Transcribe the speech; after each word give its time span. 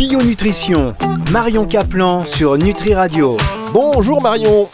Bio 0.00 0.22
Nutrition, 0.22 0.94
Marion 1.30 1.66
Caplan 1.66 2.24
sur 2.24 2.56
Nutri 2.56 2.94
Radio. 2.94 3.36
Bonjour 3.74 4.22
Marion 4.22 4.66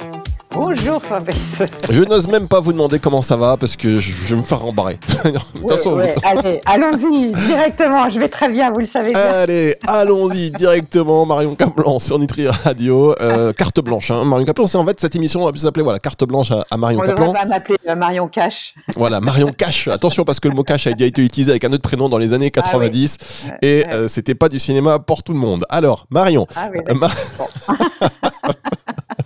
Bonjour 0.57 1.03
Fabrice. 1.03 1.63
Je 1.91 2.03
n'ose 2.03 2.29
même 2.29 2.49
pas 2.49 2.61
vous 2.61 2.73
demander 2.73 2.99
comment 2.99 3.21
ça 3.21 3.37
va 3.37 3.57
parce 3.59 3.77
que 3.77 3.99
je 3.99 4.12
vais 4.35 4.37
me 4.37 4.43
faire 4.43 4.61
rembarrer. 4.61 4.98
Ouais, 5.87 6.14
allez, 6.23 6.61
allons-y 6.64 7.32
directement. 7.32 8.09
Je 8.09 8.19
vais 8.21 8.29
très 8.29 8.48
bien, 8.48 8.71
vous 8.71 8.79
le 8.80 8.84
savez 8.87 9.11
bien. 9.11 9.21
Allez, 9.21 9.75
allons-y 9.87 10.50
directement, 10.50 11.27
Marion 11.27 11.55
Caplan 11.57 11.98
sur 11.98 12.19
Nutri 12.19 12.46
Radio. 12.48 13.14
Euh, 13.21 13.53
carte 13.53 13.80
blanche, 13.80 14.11
hein. 14.11 14.25
Marion 14.25 14.45
Caplan, 14.46 14.66
c'est 14.66 14.79
en 14.79 14.87
fait 14.87 14.98
cette 15.00 15.16
émission, 15.16 15.43
on 15.45 15.50
va 15.50 15.59
s'appeler 15.59 15.82
voilà, 15.82 15.98
carte 15.98 16.25
blanche 16.25 16.50
à, 16.53 16.64
à 16.70 16.77
Marion 16.77 17.00
On 17.00 17.07
Caplan. 17.07 17.27
devrait 17.27 17.41
pas 17.41 17.46
m'appeler 17.46 17.79
euh, 17.88 17.95
Marion 17.96 18.29
Cash. 18.29 18.75
Voilà, 18.96 19.20
Marion 19.20 19.52
Cash. 19.57 19.88
Attention 19.88 20.25
parce 20.25 20.38
que 20.41 20.48
le 20.48 20.54
mot 20.54 20.62
cash 20.62 20.86
a 20.86 20.93
déjà 20.93 21.07
été 21.07 21.23
utilisé 21.25 21.50
avec 21.50 21.64
un 21.64 21.73
autre 21.73 21.82
prénom 21.82 22.09
dans 22.09 22.18
les 22.18 22.32
années 22.32 22.50
90 22.50 23.18
Ouais, 23.46 23.59
et 23.62 23.79
ouais. 23.86 23.95
euh, 23.95 24.09
c'était 24.09 24.34
pas 24.36 24.48
du 24.48 24.59
cinéma 24.59 24.98
pour 25.00 25.23
tout 25.25 25.32
le 25.32 25.38
monde. 25.38 25.64
Alors, 25.68 26.07
Marion, 26.11 26.46
Ah 26.54 26.68
oui, 26.73 26.79
Euh, 26.89 26.95
Ma- 26.95 27.09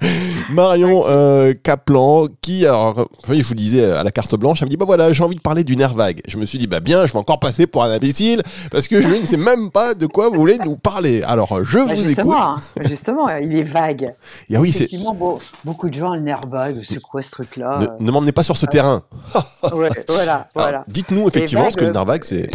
Marion 0.50 1.04
euh, 1.06 1.52
Kaplan, 1.62 2.26
qui, 2.40 2.66
alors, 2.66 3.08
je 3.28 3.42
vous 3.42 3.54
disais 3.54 3.84
à 3.92 4.02
la 4.02 4.10
carte 4.10 4.34
blanche, 4.34 4.62
elle 4.62 4.66
me 4.66 4.70
dit, 4.70 4.76
bah 4.76 4.84
voilà, 4.86 5.12
j'ai 5.12 5.22
envie 5.22 5.36
de 5.36 5.40
parler 5.40 5.62
du 5.64 5.76
nerf 5.76 5.94
vague. 5.94 6.20
Je 6.26 6.38
me 6.38 6.44
suis 6.46 6.58
dit, 6.58 6.66
bah 6.66 6.80
bien, 6.80 7.06
je 7.06 7.12
vais 7.12 7.18
encore 7.18 7.38
passer 7.40 7.66
pour 7.66 7.84
un 7.84 7.90
imbécile, 7.90 8.42
parce 8.70 8.88
que 8.88 9.00
je 9.00 9.08
ne 9.08 9.26
sais 9.26 9.36
même 9.36 9.70
pas 9.70 9.94
de 9.94 10.06
quoi 10.06 10.28
vous 10.28 10.36
voulez 10.36 10.58
nous 10.64 10.76
parler. 10.76 11.22
Alors, 11.22 11.62
je 11.64 11.78
Bah, 11.78 11.84
vous 11.84 11.92
écoute. 11.92 12.06
justement, 12.06 12.42
hein, 12.56 12.56
justement, 12.88 13.28
il 13.28 13.54
est 13.56 13.62
vague. 13.62 14.14
Et 14.48 14.56
ah 14.56 14.60
oui, 14.60 14.72
c'est, 14.72 14.84
Effectivement, 14.84 15.14
beau- 15.14 15.38
beaucoup 15.64 15.88
de 15.90 15.94
gens, 15.94 16.14
le 16.14 16.20
nerf 16.20 16.46
vague, 16.48 16.82
c'est 16.82 17.00
quoi 17.00 17.22
ce 17.22 17.30
truc-là 17.30 17.78
ne, 18.00 18.04
ne 18.06 18.10
m'emmenez 18.10 18.32
pas 18.32 18.42
sur 18.42 18.56
ce 18.56 18.66
terrain. 18.66 19.02
Ouais, 19.72 19.90
Voilà, 20.08 20.48
voilà. 20.54 20.84
Dites-nous 20.88 21.28
effectivement 21.28 21.64
vague, 21.64 21.72
ce 21.72 21.76
que 21.76 21.84
le 21.84 21.90
euh, 21.90 21.92
nerf 21.92 22.04
vague, 22.06 22.24
c'est. 22.24 22.48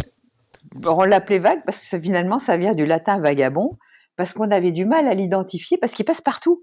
On 0.84 1.04
l'appelait 1.04 1.38
vague 1.38 1.60
parce 1.64 1.78
que 1.88 1.98
finalement, 1.98 2.38
ça 2.38 2.56
vient 2.56 2.74
du 2.74 2.84
latin 2.84 3.18
vagabond, 3.20 3.78
parce 4.16 4.32
qu'on 4.32 4.50
avait 4.50 4.72
du 4.72 4.84
mal 4.84 5.06
à 5.08 5.14
l'identifier, 5.14 5.78
parce 5.78 5.92
qu'il 5.92 6.04
passe 6.04 6.20
partout. 6.20 6.62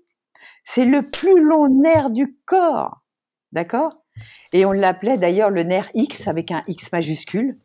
C'est 0.63 0.85
le 0.85 1.09
plus 1.09 1.41
long 1.43 1.69
nerf 1.69 2.09
du 2.09 2.35
corps. 2.45 3.01
D'accord? 3.51 3.97
Et 4.51 4.65
on 4.65 4.71
l'appelait 4.71 5.17
d'ailleurs 5.17 5.49
le 5.49 5.63
nerf 5.63 5.89
X 5.93 6.27
avec 6.27 6.51
un 6.51 6.63
X 6.67 6.91
majuscule. 6.91 7.57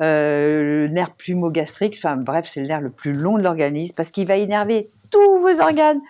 Euh, 0.00 0.86
le 0.86 0.88
nerf 0.88 1.14
plumogastrique, 1.14 1.94
enfin 1.96 2.16
bref, 2.16 2.48
c'est 2.48 2.60
le 2.60 2.66
nerf 2.66 2.80
le 2.80 2.90
plus 2.90 3.12
long 3.12 3.36
de 3.36 3.42
l'organisme 3.42 3.94
parce 3.94 4.10
qu'il 4.10 4.26
va 4.26 4.36
énerver 4.36 4.90
tous 5.10 5.38
vos 5.38 5.60
organes, 5.60 6.00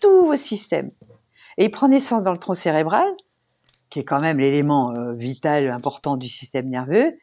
tous 0.00 0.26
vos 0.26 0.36
systèmes. 0.36 0.90
Et 1.56 1.66
il 1.66 1.70
prend 1.70 1.88
naissance 1.88 2.22
dans 2.22 2.32
le 2.32 2.38
tronc 2.38 2.54
cérébral, 2.54 3.08
qui 3.88 4.00
est 4.00 4.04
quand 4.04 4.20
même 4.20 4.38
l'élément 4.38 4.94
euh, 4.94 5.12
vital 5.12 5.70
important 5.70 6.16
du 6.16 6.28
système 6.28 6.68
nerveux. 6.68 7.18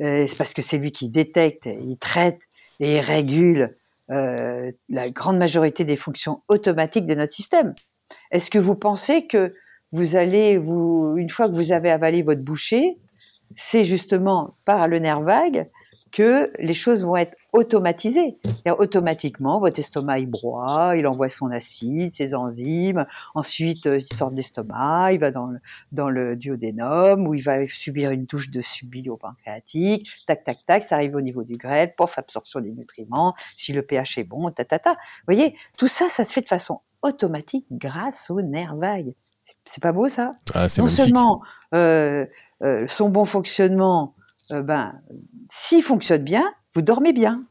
Euh, 0.00 0.26
c'est 0.26 0.36
parce 0.36 0.54
que 0.54 0.62
c'est 0.62 0.78
lui 0.78 0.92
qui 0.92 1.08
détecte, 1.08 1.66
il 1.66 1.96
traite 1.98 2.40
et 2.80 2.96
il 2.96 3.00
régule 3.00 3.76
euh, 4.10 4.70
la 4.88 5.10
grande 5.10 5.38
majorité 5.38 5.84
des 5.84 5.96
fonctions 5.96 6.42
automatiques 6.48 7.06
de 7.06 7.14
notre 7.14 7.32
système. 7.32 7.74
Est-ce 8.30 8.50
que 8.50 8.58
vous 8.58 8.76
pensez 8.76 9.26
que 9.26 9.54
vous 9.92 10.16
allez, 10.16 10.52
une 10.52 11.30
fois 11.30 11.48
que 11.48 11.54
vous 11.54 11.72
avez 11.72 11.90
avalé 11.90 12.22
votre 12.22 12.42
bouchée, 12.42 12.98
c'est 13.56 13.84
justement 13.84 14.56
par 14.64 14.88
le 14.88 14.98
nerf 14.98 15.20
vague 15.20 15.68
que 16.12 16.52
les 16.58 16.74
choses 16.74 17.04
vont 17.04 17.16
être 17.16 17.36
C'est-à-dire, 18.42 18.80
automatiquement, 18.80 19.60
votre 19.60 19.78
estomac 19.78 20.18
il 20.18 20.26
broie, 20.26 20.94
il 20.96 21.06
envoie 21.06 21.28
son 21.28 21.50
acide, 21.50 22.14
ses 22.14 22.34
enzymes. 22.34 23.06
Ensuite, 23.34 23.86
euh, 23.86 23.98
il 23.98 24.16
sort 24.16 24.30
de 24.30 24.36
l'estomac, 24.36 25.12
il 25.12 25.20
va 25.20 25.30
dans 25.30 25.46
le, 25.46 25.58
dans 25.92 26.08
le 26.08 26.36
duodénum 26.36 27.26
où 27.26 27.34
il 27.34 27.42
va 27.42 27.66
subir 27.68 28.10
une 28.10 28.26
touche 28.26 28.50
de 28.50 28.60
subilio 28.60 29.16
pancréatique. 29.16 30.08
Tac, 30.26 30.44
tac, 30.44 30.58
tac, 30.66 30.84
ça 30.84 30.96
arrive 30.96 31.14
au 31.16 31.20
niveau 31.20 31.42
du 31.42 31.56
grêle, 31.56 31.94
pof, 31.96 32.18
absorption 32.18 32.60
des 32.60 32.72
nutriments. 32.72 33.34
Si 33.56 33.72
le 33.72 33.82
pH 33.82 34.18
est 34.18 34.24
bon, 34.24 34.50
ta, 34.50 34.64
ta, 34.64 34.78
ta. 34.78 34.92
Vous 34.92 35.34
voyez, 35.34 35.56
tout 35.76 35.88
ça, 35.88 36.08
ça 36.08 36.24
se 36.24 36.32
fait 36.32 36.42
de 36.42 36.48
façon 36.48 36.80
automatique 37.02 37.66
grâce 37.70 38.30
au 38.30 38.40
nerf 38.42 38.76
vague. 38.76 39.14
C'est- 39.64 39.80
pas 39.80 39.92
beau 39.92 40.08
ça? 40.08 40.32
Ah, 40.54 40.66
non 40.78 40.84
magnifique. 40.84 40.90
seulement 40.90 41.40
euh, 41.74 42.26
euh, 42.64 42.84
son 42.88 43.10
bon 43.10 43.24
fonctionnement, 43.24 44.14
euh, 44.50 44.62
ben, 44.62 45.00
s'il 45.48 45.82
fonctionne 45.84 46.22
bien, 46.22 46.52
vous 46.76 46.82
dormez 46.82 47.14
bien, 47.14 47.42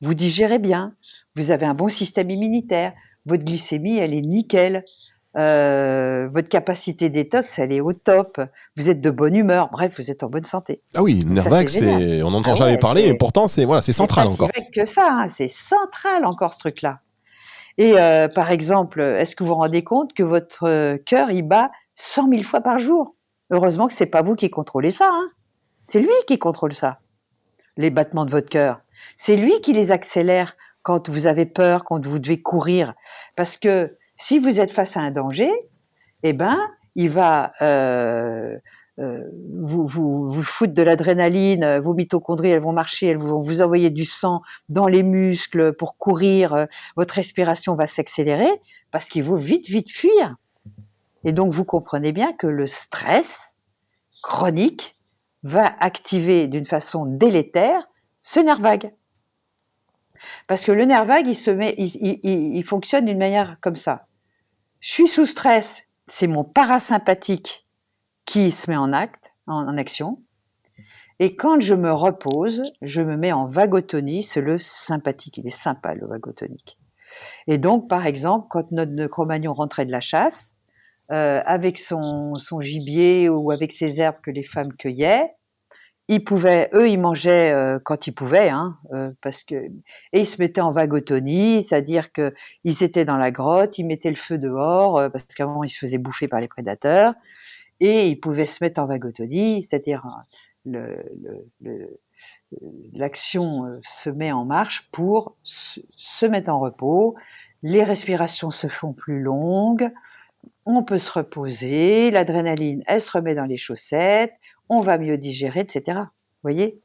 vous 0.00 0.14
digérez 0.14 0.58
bien, 0.58 0.94
vous 1.36 1.50
avez 1.50 1.66
un 1.66 1.74
bon 1.74 1.88
système 1.88 2.30
immunitaire, 2.30 2.94
votre 3.26 3.44
glycémie, 3.44 3.98
elle 3.98 4.14
est 4.14 4.22
nickel, 4.22 4.86
euh, 5.36 6.30
votre 6.32 6.48
capacité 6.48 7.10
détox, 7.10 7.58
elle 7.58 7.74
est 7.74 7.82
au 7.82 7.92
top, 7.92 8.40
vous 8.78 8.88
êtes 8.88 9.00
de 9.00 9.10
bonne 9.10 9.36
humeur, 9.36 9.68
bref, 9.70 9.92
vous 9.98 10.10
êtes 10.10 10.22
en 10.22 10.30
bonne 10.30 10.46
santé. 10.46 10.80
Ah 10.96 11.02
oui, 11.02 11.22
vague, 11.26 11.68
c'est 11.68 11.80
c'est, 11.80 12.22
on 12.22 12.30
n'entend 12.30 12.52
Ah 12.52 12.54
jamais 12.54 12.72
ouais, 12.72 12.78
parler, 12.78 13.02
c'est- 13.02 13.08
et 13.10 13.14
pourtant, 13.18 13.48
c'est, 13.48 13.66
voilà, 13.66 13.82
c'est 13.82 13.92
central 13.92 14.24
pas 14.28 14.32
encore. 14.32 14.48
Vague 14.56 14.70
que 14.74 14.86
ça, 14.86 15.06
hein, 15.10 15.28
c'est 15.28 15.50
central 15.50 16.24
encore 16.24 16.54
ce 16.54 16.60
truc-là. 16.60 17.00
Et 17.76 17.98
euh, 17.98 18.28
par 18.28 18.50
exemple, 18.50 19.02
est-ce 19.02 19.36
que 19.36 19.44
vous 19.44 19.50
vous 19.50 19.56
rendez 19.56 19.84
compte 19.84 20.14
que 20.14 20.22
votre 20.22 20.64
euh, 20.64 20.96
cœur, 20.96 21.30
il 21.30 21.42
bat 21.42 21.70
100 21.96 22.30
000 22.30 22.42
fois 22.44 22.62
par 22.62 22.78
jour? 22.78 23.14
Heureusement 23.50 23.88
que 23.88 23.94
c'est 23.94 24.06
pas 24.06 24.22
vous 24.22 24.36
qui 24.36 24.48
contrôlez 24.48 24.90
ça, 24.90 25.10
hein. 25.12 25.28
c'est 25.86 26.00
lui 26.00 26.08
qui 26.26 26.38
contrôle 26.38 26.72
ça, 26.72 27.00
les 27.80 27.90
battements 27.90 28.24
de 28.24 28.30
votre 28.30 28.48
cœur. 28.48 28.80
C'est 29.16 29.36
lui 29.36 29.60
qui 29.60 29.72
les 29.72 29.90
accélère 29.90 30.56
quand 30.82 31.08
vous 31.08 31.26
avez 31.26 31.46
peur, 31.46 31.84
quand 31.84 32.04
vous 32.06 32.18
devez 32.18 32.40
courir. 32.40 32.94
Parce 33.36 33.56
que 33.56 33.96
si 34.16 34.38
vous 34.38 34.60
êtes 34.60 34.70
face 34.70 34.96
à 34.96 35.00
un 35.00 35.10
danger, 35.10 35.50
eh 36.22 36.32
ben, 36.32 36.58
il 36.94 37.10
va 37.10 37.52
euh, 37.62 38.56
euh, 38.98 39.24
vous, 39.54 39.86
vous, 39.86 40.30
vous 40.30 40.42
foutre 40.42 40.74
de 40.74 40.82
l'adrénaline, 40.82 41.64
euh, 41.64 41.80
vos 41.80 41.94
mitochondries, 41.94 42.50
elles 42.50 42.60
vont 42.60 42.72
marcher, 42.72 43.06
elles 43.06 43.18
vont 43.18 43.40
vous 43.40 43.62
envoyer 43.62 43.88
du 43.88 44.04
sang 44.04 44.42
dans 44.68 44.86
les 44.86 45.02
muscles 45.02 45.72
pour 45.72 45.96
courir, 45.96 46.66
votre 46.96 47.14
respiration 47.14 47.74
va 47.74 47.86
s'accélérer 47.86 48.50
parce 48.90 49.08
qu'il 49.08 49.24
faut 49.24 49.36
vite, 49.36 49.68
vite 49.68 49.90
fuir. 49.90 50.36
Et 51.24 51.32
donc, 51.32 51.52
vous 51.52 51.64
comprenez 51.64 52.12
bien 52.12 52.32
que 52.32 52.46
le 52.46 52.66
stress 52.66 53.54
chronique 54.22 54.94
va 55.42 55.74
activer 55.80 56.48
d'une 56.48 56.64
façon 56.64 57.06
délétère 57.06 57.88
ce 58.20 58.40
nerf 58.40 58.60
vague. 58.60 58.92
Parce 60.46 60.64
que 60.64 60.72
le 60.72 60.84
nerf 60.84 61.06
vague, 61.06 61.26
il, 61.26 61.34
se 61.34 61.50
met, 61.50 61.74
il, 61.78 62.20
il- 62.22 62.64
fonctionne 62.64 63.06
d'une 63.06 63.18
manière 63.18 63.58
comme 63.60 63.76
ça. 63.76 64.06
Je 64.80 64.90
suis 64.90 65.08
sous 65.08 65.26
stress, 65.26 65.84
c'est 66.06 66.26
mon 66.26 66.44
parasympathique 66.44 67.64
qui 68.26 68.50
se 68.50 68.70
met 68.70 68.76
en 68.76 68.92
acte, 68.92 69.32
en, 69.46 69.66
en 69.66 69.76
action. 69.76 70.22
Et 71.18 71.36
quand 71.36 71.60
je 71.60 71.74
me 71.74 71.92
repose, 71.92 72.62
je 72.80 73.02
me 73.02 73.16
mets 73.16 73.32
en 73.32 73.46
vagotonie, 73.46 74.22
c'est 74.22 74.40
le 74.40 74.58
sympathique. 74.58 75.38
Il 75.38 75.46
est 75.46 75.50
sympa, 75.50 75.94
le 75.94 76.06
vagotonique. 76.06 76.78
Et 77.46 77.58
donc, 77.58 77.88
par 77.88 78.06
exemple, 78.06 78.46
quand 78.48 78.70
notre 78.72 79.06
Cro-Magnon 79.06 79.52
rentrait 79.52 79.84
de 79.84 79.90
la 79.90 80.00
chasse, 80.00 80.54
euh, 81.12 81.42
avec 81.44 81.78
son, 81.78 82.34
gibier 82.60 83.28
ou 83.28 83.50
avec 83.50 83.72
ses 83.72 84.00
herbes 84.00 84.20
que 84.22 84.30
les 84.30 84.42
femmes 84.44 84.72
cueillaient, 84.74 85.34
ils 86.08 86.24
pouvaient, 86.24 86.68
eux, 86.74 86.88
ils 86.88 86.98
mangeaient 86.98 87.52
euh, 87.52 87.78
quand 87.84 88.06
ils 88.08 88.12
pouvaient, 88.12 88.50
hein, 88.50 88.78
euh, 88.94 89.12
parce 89.22 89.44
que 89.44 89.54
et 90.12 90.20
ils 90.20 90.26
se 90.26 90.40
mettaient 90.42 90.60
en 90.60 90.72
vagotonie, 90.72 91.64
c'est-à-dire 91.64 92.12
que 92.12 92.34
ils 92.64 92.82
étaient 92.82 93.04
dans 93.04 93.16
la 93.18 93.30
grotte, 93.30 93.78
ils 93.78 93.86
mettaient 93.86 94.10
le 94.10 94.16
feu 94.16 94.38
dehors, 94.38 95.10
parce 95.12 95.24
qu'avant 95.26 95.62
ils 95.64 95.68
se 95.68 95.78
faisaient 95.78 95.98
bouffer 95.98 96.28
par 96.28 96.40
les 96.40 96.48
prédateurs, 96.48 97.14
et 97.80 98.08
ils 98.08 98.20
pouvaient 98.20 98.46
se 98.46 98.62
mettre 98.64 98.80
en 98.80 98.86
vagotonie, 98.86 99.66
c'est-à-dire 99.68 100.04
le- 100.66 101.04
l'action 102.92 103.80
se 103.84 104.10
met 104.10 104.32
en 104.32 104.44
marche 104.44 104.88
pour 104.92 105.36
se 105.44 106.26
mettre 106.26 106.50
en 106.50 106.58
repos, 106.60 107.14
les 107.62 107.84
respirations 107.84 108.50
se 108.50 108.68
font 108.68 108.92
plus 108.92 109.20
longues, 109.22 109.90
on 110.66 110.82
peut 110.82 110.98
se 110.98 111.10
reposer, 111.10 112.10
l'adrénaline, 112.10 112.82
elle 112.86 113.02
se 113.02 113.10
remet 113.10 113.34
dans 113.34 113.44
les 113.44 113.56
chaussettes, 113.56 114.32
on 114.68 114.80
va 114.80 114.98
mieux 114.98 115.18
digérer, 115.18 115.60
etc. 115.60 115.98
Vous 115.98 116.42
voyez? 116.42 116.80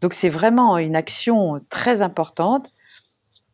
Donc 0.00 0.14
c'est 0.14 0.28
vraiment 0.28 0.78
une 0.78 0.96
action 0.96 1.60
très 1.68 2.02
importante 2.02 2.70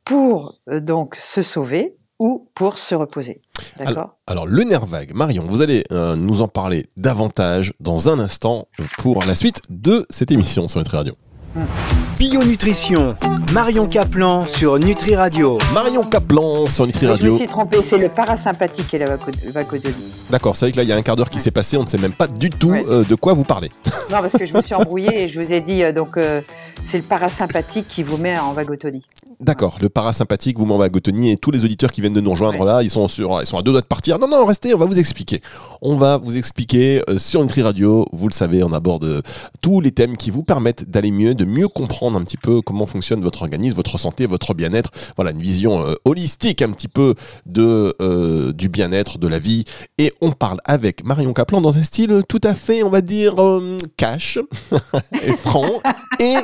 pour 0.05 0.61
euh, 0.69 0.81
donc 0.81 1.17
se 1.17 1.43
sauver 1.43 1.97
ou 2.19 2.51
pour 2.55 2.79
se 2.79 2.95
reposer. 2.95 3.41
D'accord? 3.79 4.19
Alors, 4.27 4.47
le 4.47 4.63
nerf 4.63 4.85
vague, 4.85 5.15
Marion, 5.15 5.45
vous 5.47 5.63
allez 5.63 5.85
euh, 5.91 6.17
nous 6.17 6.43
en 6.43 6.49
parler 6.49 6.87
davantage 6.97 7.73
dans 7.81 8.11
un 8.11 8.19
instant 8.19 8.69
pour 8.99 9.25
la 9.25 9.35
suite 9.35 9.63
de 9.71 10.07
cette 10.11 10.31
émission 10.31 10.69
sur 10.69 10.81
Nutri 10.81 10.97
Radio. 10.97 11.17
Bio 11.55 12.00
Nutrition, 12.21 13.17
Marion 13.55 13.87
Caplan 13.89 14.47
sur 14.47 14.79
Nutri 14.79 15.17
Radio. 15.17 15.57
Marion 15.73 16.03
Kaplan 16.05 16.67
sur 16.67 16.87
Nutri 16.87 17.07
Mais 17.07 17.13
Je 17.17 17.23
me 17.23 17.31
Radio. 17.31 17.37
suis 17.39 17.47
trompée, 17.47 17.79
c'est 17.83 17.97
le 17.97 18.11
parasympathique 18.11 18.93
et 18.93 18.99
la 18.99 19.17
vagotonie. 19.47 19.95
D'accord, 20.29 20.55
c'est 20.55 20.67
vrai 20.67 20.73
que 20.73 20.77
là, 20.77 20.83
il 20.83 20.89
y 20.91 20.93
a 20.93 20.97
un 20.97 21.03
quart 21.03 21.17
d'heure 21.17 21.31
qui 21.31 21.41
s'est 21.41 21.51
passé, 21.51 21.79
on 21.79 21.85
ne 21.85 21.89
sait 21.89 21.97
même 21.97 22.13
pas 22.13 22.27
du 22.27 22.51
tout 22.51 22.73
Ouais. 22.73 22.85
euh, 22.91 23.05
de 23.05 23.15
quoi 23.15 23.33
vous 23.33 23.45
parlez. 23.45 23.71
Non, 24.11 24.19
parce 24.21 24.33
que 24.35 24.45
je 24.45 24.53
me 24.53 24.61
suis 24.61 24.75
embrouillée 24.75 25.23
et 25.23 25.29
je 25.29 25.41
vous 25.41 25.51
ai 25.51 25.61
dit, 25.63 25.83
euh, 25.83 25.93
donc, 25.93 26.19
euh, 26.19 26.43
c'est 26.85 26.99
le 26.99 27.05
parasympathique 27.05 27.89
qui 27.89 28.03
vous 28.03 28.19
met 28.19 28.39
en 28.39 28.53
vagotonie. 28.53 29.03
D'accord, 29.41 29.79
le 29.81 29.89
parasympathique, 29.89 30.59
vous 30.59 30.67
m'en 30.67 30.81
à 30.81 30.89
Gotoni 30.91 31.31
et 31.31 31.37
tous 31.37 31.51
les 31.51 31.65
auditeurs 31.65 31.91
qui 31.93 32.03
viennent 32.03 32.13
de 32.13 32.21
nous 32.21 32.31
rejoindre 32.31 32.61
Ouais. 32.61 32.67
là, 32.67 32.83
ils 32.83 32.91
sont 32.91 33.09
sur, 33.09 33.41
ils 33.41 33.47
sont 33.47 33.57
à 33.57 33.63
deux 33.63 33.73
doigts 33.73 33.81
de 33.81 33.87
partir. 33.87 34.19
Non, 34.19 34.29
non, 34.29 34.45
restez, 34.45 34.75
on 34.75 34.79
va 34.79 34.85
vous 34.87 34.99
expliquer. 34.99 35.41
On 35.81 35.97
va 35.97 36.19
vous 36.19 36.37
expliquer 36.37 37.03
euh, 37.09 37.19
sur 37.19 37.43
Nutri 37.43 37.63
Radio. 37.63 38.05
Vous 38.13 38.29
le 38.29 38.35
savez, 38.35 38.63
on 38.63 38.73
aborde 38.73 39.05
euh, 39.05 39.23
tous 39.63 39.81
les 39.81 39.93
thèmes 39.93 40.19
qui 40.19 40.31
vous 40.31 40.43
permettent 40.43 40.91
d'aller 40.91 41.11
mieux, 41.11 41.35
de 41.35 41.47
mieux 41.47 41.69
comprendre 41.69 42.19
un 42.19 42.23
petit 42.25 42.37
peu 42.37 42.61
comment 42.61 42.85
fonctionne 42.87 43.23
votre 43.23 43.41
organisme, 43.43 43.77
votre 43.77 43.99
santé, 43.99 44.27
votre 44.27 44.53
bien-être. 44.53 44.91
Voilà, 45.17 45.31
une 45.31 45.41
vision 45.41 45.81
euh, 45.87 45.95
holistique 46.05 46.61
un 46.61 46.71
petit 46.73 46.89
peu 46.89 47.15
de 47.47 47.95
euh, 48.03 48.53
du 48.53 48.69
bien-être, 48.69 49.17
de 49.19 49.27
la 49.27 49.39
vie. 49.39 49.65
Et 49.97 50.13
on 50.21 50.33
parle 50.33 50.59
avec 50.65 51.03
Marion 51.05 51.33
Caplan 51.33 51.63
dans 51.63 51.79
un 51.79 51.83
style 51.83 52.23
tout 52.29 52.41
à 52.45 52.55
fait, 52.55 52.83
on 52.83 52.91
va 52.91 53.01
dire, 53.01 53.43
euh, 53.43 53.79
cash 53.97 54.39
et 55.23 55.33
franc 55.33 55.81
et 56.19 56.35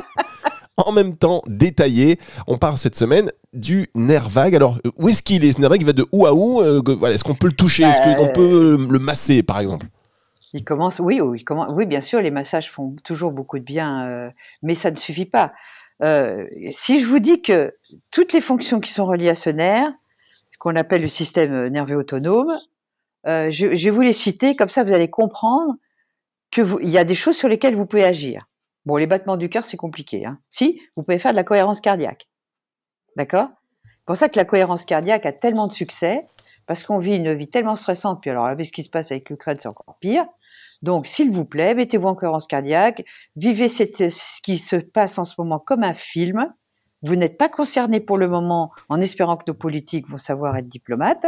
en 0.77 0.91
même 0.91 1.15
temps 1.17 1.41
détaillé. 1.47 2.19
On 2.47 2.57
parle 2.57 2.77
cette 2.77 2.95
semaine 2.95 3.31
du 3.53 3.87
nerf 3.95 4.29
vague. 4.29 4.55
Alors, 4.55 4.77
euh, 4.85 4.91
où 4.97 5.09
est-ce 5.09 5.23
qu'il 5.23 5.43
est 5.43 5.51
ce 5.53 5.59
nerf 5.61 5.69
vague 5.71 5.81
Il 5.81 5.85
va 5.87 5.93
de 5.93 6.05
où 6.11 6.25
à 6.25 6.33
où 6.33 6.61
Euh, 6.61 6.81
Est-ce 7.07 7.23
qu'on 7.23 7.35
peut 7.35 7.47
le 7.47 7.53
toucher? 7.53 7.83
Est-ce 7.83 8.01
Bah, 8.01 8.15
qu'on 8.15 8.31
peut 8.31 8.77
euh, 8.79 8.87
le 8.89 8.99
masser, 8.99 9.43
par 9.43 9.59
exemple? 9.59 9.87
Il 10.53 10.63
commence, 10.63 10.99
oui, 10.99 11.19
oui, 11.19 11.39
il 11.41 11.43
commence- 11.43 11.67
oui, 11.71 11.85
bien 11.85 12.01
sûr, 12.01 12.21
les 12.21 12.31
massages 12.31 12.71
font 12.71 12.95
toujours 13.03 13.31
beaucoup 13.31 13.59
de 13.59 13.63
bien, 13.63 14.07
euh, 14.07 14.29
mais 14.63 14.75
ça 14.75 14.91
ne 14.91 14.95
suffit 14.95 15.25
pas. 15.25 15.51
Euh, 16.03 16.45
si 16.71 16.99
je 16.99 17.05
vous 17.05 17.19
dis 17.19 17.41
que 17.41 17.73
toutes 18.11 18.31
les 18.33 18.41
fonctions 18.41 18.79
qui 18.79 18.91
sont 18.93 19.05
reliées 19.05 19.29
à 19.29 19.35
ce 19.35 19.49
nerf, 19.49 19.91
ce 20.51 20.57
qu'on 20.57 20.75
appelle 20.75 21.01
le 21.01 21.07
système 21.07 21.67
nerveux 21.67 21.97
autonome, 21.97 22.55
euh, 23.27 23.51
je, 23.51 23.75
je 23.75 23.83
vais 23.85 23.89
vous 23.89 24.01
les 24.01 24.13
citer, 24.13 24.55
comme 24.55 24.69
ça 24.69 24.83
vous 24.83 24.93
allez 24.93 25.09
comprendre 25.09 25.73
que 26.51 26.61
vous, 26.61 26.79
il 26.81 26.89
y 26.89 26.97
a 26.97 27.03
des 27.03 27.15
choses 27.15 27.35
sur 27.35 27.49
lesquelles 27.49 27.75
vous 27.75 27.85
pouvez 27.85 28.05
agir. 28.05 28.47
Bon, 28.87 28.95
les 28.95 29.05
battements 29.05 29.35
du 29.35 29.49
cœur, 29.49 29.65
c'est 29.65 29.75
compliqué. 29.75 30.25
Hein. 30.25 30.39
Si, 30.47 30.79
vous 30.95 31.03
pouvez 31.03 31.19
faire 31.19 31.33
de 31.33 31.35
la 31.35 31.43
cohérence 31.43 31.81
cardiaque. 31.81 32.29
D'accord? 33.17 33.49
C'est 33.83 34.05
pour 34.05 34.15
ça 34.15 34.29
que 34.29 34.39
la 34.39 34.45
cohérence 34.45 34.85
cardiaque 34.85 35.25
a 35.25 35.33
tellement 35.33 35.67
de 35.67 35.73
succès, 35.73 36.25
parce 36.67 36.85
qu'on 36.85 36.97
vit 36.97 37.17
une 37.17 37.33
vie 37.33 37.49
tellement 37.49 37.75
stressante, 37.75 38.21
puis 38.21 38.29
alors 38.29 38.45
avec 38.45 38.65
ce 38.65 38.71
qui 38.71 38.83
se 38.83 38.89
passe 38.89 39.11
avec 39.11 39.29
l'Ukraine, 39.29 39.57
c'est 39.59 39.67
encore 39.67 39.97
pire. 39.99 40.25
Donc, 40.83 41.05
s'il 41.05 41.31
vous 41.31 41.43
plaît, 41.43 41.75
mettez-vous 41.75 42.07
en 42.07 42.15
cohérence 42.15 42.47
cardiaque, 42.47 43.03
vivez 43.35 43.67
ce 43.67 44.41
qui 44.41 44.57
se 44.57 44.77
passe 44.77 45.17
en 45.17 45.25
ce 45.25 45.35
moment 45.37 45.59
comme 45.59 45.83
un 45.83 45.93
film. 45.93 46.53
Vous 47.01 47.17
n'êtes 47.17 47.37
pas 47.37 47.49
concerné 47.49 47.99
pour 47.99 48.17
le 48.17 48.29
moment, 48.29 48.71
en 48.87 49.01
espérant 49.01 49.35
que 49.35 49.43
nos 49.47 49.53
politiques 49.53 50.07
vont 50.07 50.17
savoir 50.17 50.55
être 50.55 50.69
diplomates, 50.69 51.25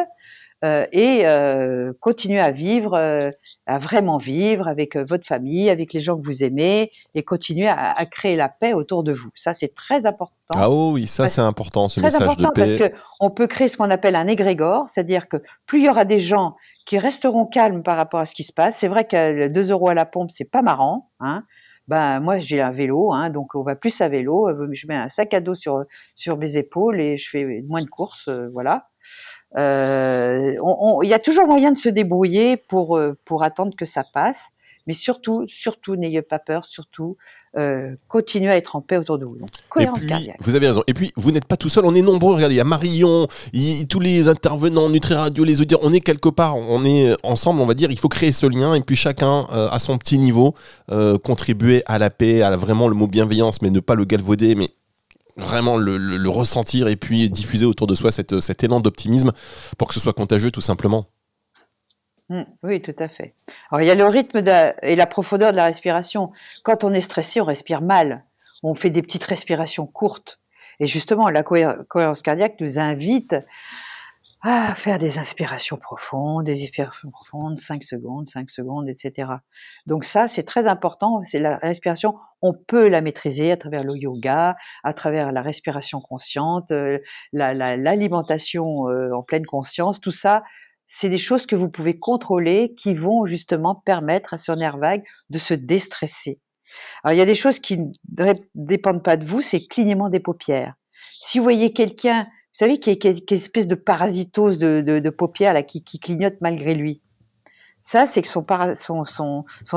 et 0.92 1.22
euh, 1.26 1.94
continuez 2.00 2.40
à 2.40 2.52
vivre, 2.52 2.94
euh, 2.96 3.30
à 3.66 3.78
vraiment 3.80 4.18
vivre 4.18 4.68
avec 4.68 4.96
euh, 4.98 5.06
votre 5.08 5.26
famille, 5.26 5.70
avec 5.70 5.94
les 5.94 6.02
gens 6.02 6.18
que 6.18 6.26
vous 6.26 6.44
aimez, 6.44 6.92
et 7.16 7.24
continuez 7.24 7.68
à, 7.68 7.92
à 7.92 8.06
créer 8.06 8.36
la 8.36 8.50
paix 8.50 8.74
autour 8.74 9.04
de 9.04 9.14
vous. 9.14 9.30
Ça, 9.36 9.54
c'est 9.54 9.74
très 9.74 10.06
important 10.06 10.34
Ah 10.56 10.70
oh 10.70 10.92
oui, 10.94 11.08
ça 11.08 11.28
c'est 11.28 11.42
important, 11.42 11.88
ce 11.88 12.02
message 12.02 12.22
important 12.24 12.50
de 12.50 12.54
paix. 12.54 12.78
parce 12.78 12.92
que 12.92 12.96
on 13.22 13.30
peut 13.30 13.48
créer 13.48 13.68
ce 13.70 13.78
qu'on 13.78 13.90
appelle 13.90 14.16
un 14.16 14.28
égrégore, 14.28 14.88
c'est-à-dire 14.94 15.28
que 15.30 15.38
plus 15.66 15.80
il 15.80 15.86
y 15.86 15.90
aura 15.90 16.04
des 16.06 16.20
gens 16.20 16.56
qui 16.86 16.98
resteront 17.00 17.46
calmes 17.46 17.84
par 17.84 17.96
rapport 17.98 18.20
à 18.20 18.26
ce 18.26 18.36
qui 18.36 18.44
se 18.44 18.52
passe, 18.52 18.76
c'est 18.78 18.88
vrai 18.88 19.06
que 19.06 19.48
2 19.48 19.72
euros 19.72 19.90
à 19.90 19.94
la 19.94 20.06
pompe, 20.06 20.32
c'est 20.32 20.50
pas 20.50 20.62
marrant, 20.62 21.10
hein. 21.20 21.44
Ben 21.88 22.20
moi 22.20 22.38
j'ai 22.38 22.62
un 22.62 22.70
vélo, 22.70 23.14
hein, 23.14 23.32
donc 23.32 23.56
on 23.56 23.64
va 23.64 23.76
plus 23.76 24.00
à 24.02 24.10
vélo. 24.10 24.48
euh, 24.48 24.68
Je 24.74 24.86
mets 24.86 24.96
un 24.96 25.10
sac 25.10 25.34
à 25.34 25.40
dos 25.42 25.56
sur 25.56 25.86
sur 26.16 26.38
mes 26.38 26.56
épaules 26.56 27.02
et 27.02 27.18
je 27.18 27.28
fais 27.28 27.64
moins 27.68 27.82
de 27.82 27.88
courses, 27.90 28.28
euh, 28.28 28.48
voilà. 28.54 28.90
Euh, 29.58 30.54
Il 31.04 31.10
y 31.10 31.14
a 31.14 31.20
toujours 31.20 31.48
moyen 31.48 31.72
de 31.72 31.78
se 31.78 31.90
débrouiller 31.90 32.58
pour 32.58 32.98
euh, 32.98 33.18
pour 33.26 33.44
attendre 33.44 33.74
que 33.78 33.86
ça 33.86 34.04
passe, 34.14 34.50
mais 34.88 34.94
surtout 34.94 35.46
surtout 35.48 35.96
n'ayez 35.96 36.22
pas 36.22 36.40
peur, 36.40 36.66
surtout 36.66 37.18
euh, 37.58 37.96
continuez 38.08 38.52
à 38.52 38.58
être 38.58 38.76
en 38.76 38.82
paix 38.82 38.98
autour 38.98 39.18
de 39.18 39.26
vous. 39.26 39.38
Donc 39.38 39.50
cohérence 39.70 40.00
puis, 40.00 40.08
cardiaque. 40.08 40.38
vous 40.40 40.56
avez 40.56 40.68
raison. 40.68 40.84
Et 40.86 40.94
puis, 40.94 41.12
vous 41.16 41.32
n'êtes 41.32 41.46
pas 41.46 41.58
tout 41.58 41.68
seul, 41.70 41.84
on 41.86 41.96
est 41.96 42.04
nombreux. 42.04 42.36
Regardez, 42.36 42.54
il 42.56 42.58
y 42.60 42.62
a 42.62 42.64
Marion, 42.64 43.28
tous 43.90 44.00
les 44.00 44.28
intervenants, 44.28 44.88
Nutri 44.90 45.16
Radio, 45.16 45.44
les 45.44 45.60
auditeurs, 45.60 45.80
on 45.84 45.92
est 45.94 46.00
quelque 46.00 46.30
part, 46.30 46.56
on 46.58 46.86
est 46.86 47.16
ensemble, 47.24 47.60
on 47.62 47.66
va 47.66 47.74
dire, 47.74 47.90
il 47.90 47.98
faut 47.98 48.08
créer 48.08 48.32
ce 48.32 48.46
lien 48.46 48.76
et 48.76 48.82
puis 48.82 48.96
chacun, 48.96 49.48
euh, 49.52 49.68
à 49.72 49.80
son 49.80 49.98
petit 49.98 50.20
niveau, 50.20 50.54
euh, 50.92 51.18
contribuer 51.18 51.82
à 51.88 51.98
la 51.98 52.12
paix, 52.12 52.44
à 52.44 52.52
la- 52.52 52.58
vraiment 52.58 52.88
le 52.88 52.94
mot 52.94 53.08
bienveillance, 53.08 53.64
mais 53.64 53.72
ne 53.72 53.80
pas 53.80 53.96
le 53.96 54.06
galvauder, 54.06 54.54
mais 54.54 54.70
vraiment 55.40 55.78
le, 55.78 56.30
ressentir 56.30 56.88
et 56.88 56.96
puis 56.96 57.30
diffuser 57.30 57.66
autour 57.66 57.88
de 57.88 57.96
soi 57.96 58.12
cette, 58.12 58.40
cet 58.40 58.64
élan 58.64 58.80
d'optimisme 58.80 59.32
pour 59.78 59.88
que 59.88 59.94
ce 59.94 60.00
soit 60.00 60.14
contagieux 60.14 60.52
tout 60.52 60.62
simplement. 60.62 61.08
Mm, 62.30 62.44
Oui, 62.64 62.82
tout 62.82 62.96
à 63.00 63.08
fait. 63.08 63.34
Alors, 63.72 63.82
il 63.82 63.88
y 63.88 63.92
a 63.92 63.96
le 63.96 64.06
rythme 64.06 64.44
et 64.84 64.96
la 64.96 65.06
profondeur 65.08 65.52
de 65.52 65.58
la 65.58 65.66
respiration. 65.66 66.32
Quand 66.64 66.84
on 66.84 66.94
est 66.94 67.02
stressé, 67.02 67.42
on 67.42 67.46
respire 67.46 67.82
mal. 67.82 68.24
On 68.62 68.76
fait 68.76 68.90
des 68.90 69.02
petites 69.02 69.24
respirations 69.24 69.88
courtes. 69.88 70.40
Et 70.80 70.88
justement, 70.88 71.30
la 71.30 71.44
cohé- 71.44 71.76
cohérence 71.88 72.22
cardiaque 72.22 72.56
nous 72.60 72.78
invite 72.78 73.36
à 74.42 74.74
faire 74.76 75.00
des 75.00 75.18
inspirations 75.18 75.76
profondes, 75.78 76.46
des 76.46 76.64
expirations 76.64 77.12
profondes, 77.12 77.58
5 77.58 77.84
secondes, 77.84 78.28
5 78.28 78.50
secondes, 78.50 78.88
etc. 78.88 79.32
Donc 79.86 80.06
ça, 80.06 80.28
c'est 80.30 80.44
très 80.44 80.66
important. 80.68 81.22
C'est 81.26 81.40
la 81.40 81.58
respiration. 81.58 82.16
On 82.42 82.54
peut 82.54 82.88
la 82.88 83.02
maîtriser 83.02 83.52
à 83.52 83.58
travers 83.58 83.84
le 83.84 83.98
yoga, 83.98 84.56
à 84.84 84.94
travers 84.94 85.34
la 85.34 85.42
respiration 85.42 86.00
consciente, 86.00 86.72
euh, 86.72 87.00
la- 87.34 87.54
la- 87.54 87.76
l'alimentation 87.76 88.88
euh, 88.88 89.12
en 89.14 89.24
pleine 89.24 89.46
conscience. 89.46 90.00
Tout 90.00 90.14
ça, 90.14 90.44
c'est 90.88 91.10
des 91.10 91.18
choses 91.18 91.46
que 91.46 91.56
vous 91.58 91.70
pouvez 91.70 92.00
contrôler 92.00 92.74
qui 92.76 92.94
vont 92.94 93.26
justement 93.26 93.76
permettre 93.76 94.34
à 94.34 94.38
ce 94.38 94.54
nerf 94.54 94.78
vague 94.78 95.04
de 95.30 95.38
se 95.38 95.54
déstresser. 95.54 96.40
Alors, 97.04 97.14
il 97.14 97.18
y 97.18 97.22
a 97.22 97.26
des 97.26 97.36
choses 97.36 97.60
qui 97.60 97.78
ne 97.78 97.92
dé- 98.06 98.42
dépendent 98.56 99.04
pas 99.04 99.18
de 99.18 99.26
vous, 99.26 99.42
c'est 99.42 99.68
clignement 99.68 100.08
des 100.10 100.20
paupières. 100.22 100.76
Si 101.22 101.40
vous 101.40 101.44
voyez 101.44 101.74
quelqu'un, 101.74 102.28
savez, 102.60 102.80
qui 102.80 102.90
est, 102.92 102.98
qui 102.98 103.08
une 103.08 103.38
espèce 103.38 103.68
de 103.68 103.76
parasitose 103.76 104.58
de, 104.58 104.82
de- 104.82 105.10
paupières 105.10 105.54
là, 105.54 105.64
qui, 105.64 105.82
clignote 105.82 106.36
malgré 106.42 106.76
lui, 106.76 107.02
ça, 107.82 108.06
c'est 108.06 108.22
que 108.22 108.28
son, 108.28 108.46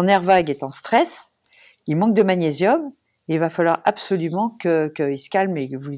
nerf 0.02 0.23
vague 0.23 0.50
est 0.50 0.62
en 0.62 0.70
stress, 0.70 1.32
il 1.87 1.96
manque 1.96 2.14
de 2.14 2.23
magnésium, 2.23 2.93
et 3.29 3.34
il 3.34 3.40
va 3.40 3.50
falloir 3.50 3.81
absolument 3.84 4.56
qu'il 4.61 5.19
se 5.19 5.31
calme 5.31 5.56
et 5.56 5.70
que 5.70 5.76
vous, 5.76 5.96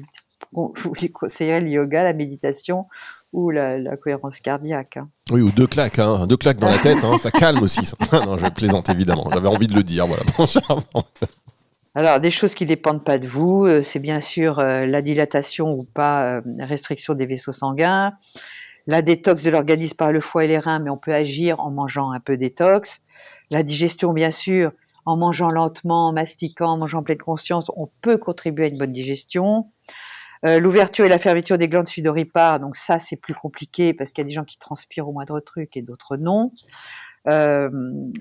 vous 0.53 0.93
lui 0.99 1.11
conseillerez 1.11 1.61
le 1.61 1.69
yoga, 1.69 2.03
la 2.03 2.13
méditation 2.13 2.85
ou 3.33 3.49
la, 3.49 3.97
cohérence 3.97 4.39
cardiaque. 4.39 4.97
hein. 4.97 5.09
Oui, 5.31 5.41
ou 5.41 5.51
deux 5.51 5.67
claques, 5.67 5.99
hein, 5.99 6.25
deux 6.27 6.37
claques 6.37 6.59
dans 6.59 6.69
la 6.69 6.77
tête, 6.77 7.03
hein, 7.03 7.17
ça 7.17 7.31
calme 7.31 7.61
aussi. 7.63 7.81
non, 8.13 8.37
je 8.37 8.47
plaisante 8.47 8.89
évidemment, 8.89 9.29
j'avais 9.33 9.47
envie 9.47 9.67
de 9.67 9.75
le 9.75 9.83
dire. 9.83 10.07
Voilà. 10.07 10.23
Alors, 11.97 12.19
des 12.19 12.29
choses 12.29 12.55
qui 12.55 12.65
dépendent 12.65 13.05
pas 13.05 13.17
de 13.19 13.25
vous, 13.25 13.65
euh, 13.65 13.81
c'est 13.81 13.99
bien 13.99 14.19
sûr 14.19 14.59
euh, 14.59 14.85
la 14.85 15.01
dilatation 15.01 15.71
ou 15.71 15.85
pas, 15.85 16.25
euh, 16.25 16.41
restriction 16.59 17.13
des 17.13 17.25
vaisseaux 17.25 17.53
sanguins, 17.53 18.11
la 18.85 19.01
détox 19.01 19.43
de 19.43 19.49
l'organisme 19.49 19.95
par 19.95 20.11
le 20.11 20.19
foie 20.19 20.43
et 20.43 20.47
les 20.49 20.59
reins, 20.59 20.79
mais 20.79 20.89
on 20.89 20.97
peut 20.97 21.13
agir 21.13 21.61
en 21.61 21.71
mangeant 21.71 22.11
un 22.11 22.19
peu 22.19 22.35
détox, 22.35 22.99
la 23.49 23.63
digestion, 23.63 24.11
bien 24.11 24.31
sûr, 24.31 24.73
en 25.05 25.15
mangeant 25.15 25.49
lentement, 25.49 26.09
en 26.09 26.13
mastiquant, 26.13 26.71
en 26.71 26.77
mangeant 26.77 26.99
en 26.99 27.03
pleine 27.03 27.17
conscience, 27.17 27.71
on 27.77 27.89
peut 28.01 28.17
contribuer 28.17 28.65
à 28.65 28.67
une 28.67 28.77
bonne 28.77 28.91
digestion. 28.91 29.71
L'ouverture 30.43 31.05
et 31.05 31.09
la 31.09 31.17
fermeture 31.17 31.57
des 31.57 31.67
glandes 31.67 31.87
sudoripares, 31.87 32.59
donc 32.59 32.75
ça 32.75 32.99
c'est 32.99 33.15
plus 33.15 33.33
compliqué 33.33 33.95
parce 33.95 34.11
qu'il 34.11 34.21
y 34.21 34.25
a 34.25 34.27
des 34.27 34.33
gens 34.33 34.43
qui 34.43 34.59
transpirent 34.59 35.07
au 35.07 35.11
moindre 35.11 35.39
truc 35.39 35.75
et 35.75 35.81
d'autres 35.81 36.17
non. 36.17 36.51
Vous 37.25 38.11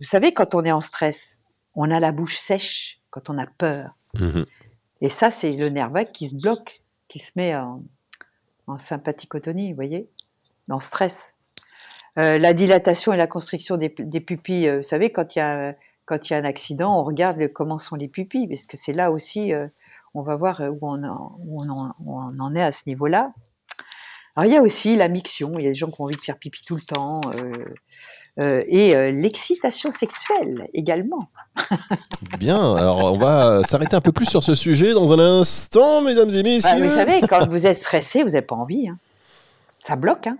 savez, 0.00 0.32
quand 0.32 0.54
on 0.54 0.62
est 0.62 0.70
en 0.70 0.80
stress, 0.80 1.39
on 1.74 1.90
a 1.90 2.00
la 2.00 2.12
bouche 2.12 2.38
sèche 2.38 3.00
quand 3.10 3.30
on 3.30 3.38
a 3.38 3.46
peur. 3.46 3.96
Mhm. 4.18 4.46
Et 5.00 5.08
ça, 5.08 5.30
c'est 5.30 5.52
le 5.52 5.68
nerf 5.68 5.90
vague 5.90 6.12
qui 6.12 6.28
se 6.28 6.34
bloque, 6.34 6.82
qui 7.08 7.18
se 7.18 7.30
met 7.36 7.54
en, 7.54 7.82
en 8.66 8.78
sympathicotonie, 8.78 9.70
vous 9.70 9.76
voyez, 9.76 10.08
en 10.68 10.80
stress. 10.80 11.34
Euh, 12.18 12.38
la 12.38 12.52
dilatation 12.54 13.12
et 13.12 13.16
la 13.16 13.26
constriction 13.26 13.76
des, 13.76 13.88
des 13.98 14.20
pupilles, 14.20 14.68
euh, 14.68 14.76
vous 14.78 14.82
savez, 14.82 15.10
quand 15.10 15.34
il 15.36 15.38
y 15.38 15.42
a 15.42 15.74
quand 16.06 16.28
il 16.28 16.32
y 16.32 16.36
a 16.36 16.40
un 16.40 16.44
accident, 16.44 16.98
on 16.98 17.04
regarde 17.04 17.46
comment 17.52 17.78
sont 17.78 17.94
les 17.94 18.08
pupilles, 18.08 18.48
parce 18.48 18.66
que 18.66 18.76
c'est 18.76 18.92
là 18.92 19.12
aussi, 19.12 19.52
euh, 19.54 19.68
on 20.12 20.22
va 20.22 20.34
voir 20.34 20.60
où 20.60 20.78
on, 20.82 21.04
en, 21.04 21.36
où 21.38 21.62
on 21.62 21.68
en- 21.68 21.94
où 22.00 22.18
on 22.20 22.36
en 22.40 22.54
est 22.56 22.62
à 22.62 22.72
ce 22.72 22.82
niveau-là. 22.88 23.32
Alors 24.34 24.50
il 24.50 24.52
y 24.52 24.56
a 24.56 24.60
aussi 24.62 24.96
la 24.96 25.08
miction, 25.08 25.52
il 25.56 25.62
y 25.62 25.66
a 25.66 25.70
des 25.70 25.74
gens 25.76 25.88
qui 25.88 26.00
ont 26.00 26.04
envie 26.06 26.16
de 26.16 26.20
faire 26.20 26.36
pipi 26.36 26.64
tout 26.64 26.74
le 26.74 26.82
temps, 26.82 27.20
euh, 27.36 27.64
et 28.38 28.94
euh, 28.96 29.10
l'excitation 29.10 29.90
sexuelle 29.90 30.66
également. 30.74 31.28
Bien, 32.38 32.74
alors 32.76 33.12
on 33.12 33.18
va 33.18 33.62
s'arrêter 33.64 33.96
un 33.96 34.00
peu 34.00 34.12
plus 34.12 34.26
sur 34.26 34.42
ce 34.44 34.54
sujet 34.54 34.92
dans 34.94 35.12
un 35.12 35.18
instant, 35.40 36.00
mesdames 36.00 36.30
et 36.30 36.38
Ah, 36.38 36.42
messieurs. 36.42 36.84
vous 36.88 36.94
savez, 36.94 37.20
quand 37.28 37.46
vous 37.48 37.66
êtes 37.66 37.78
stressé, 37.78 38.22
vous 38.22 38.30
n'avez 38.30 38.42
pas 38.42 38.56
envie. 38.56 38.88
hein. 38.88 38.96
Ça 39.82 39.96
bloque. 39.96 40.26
Hein. 40.26 40.36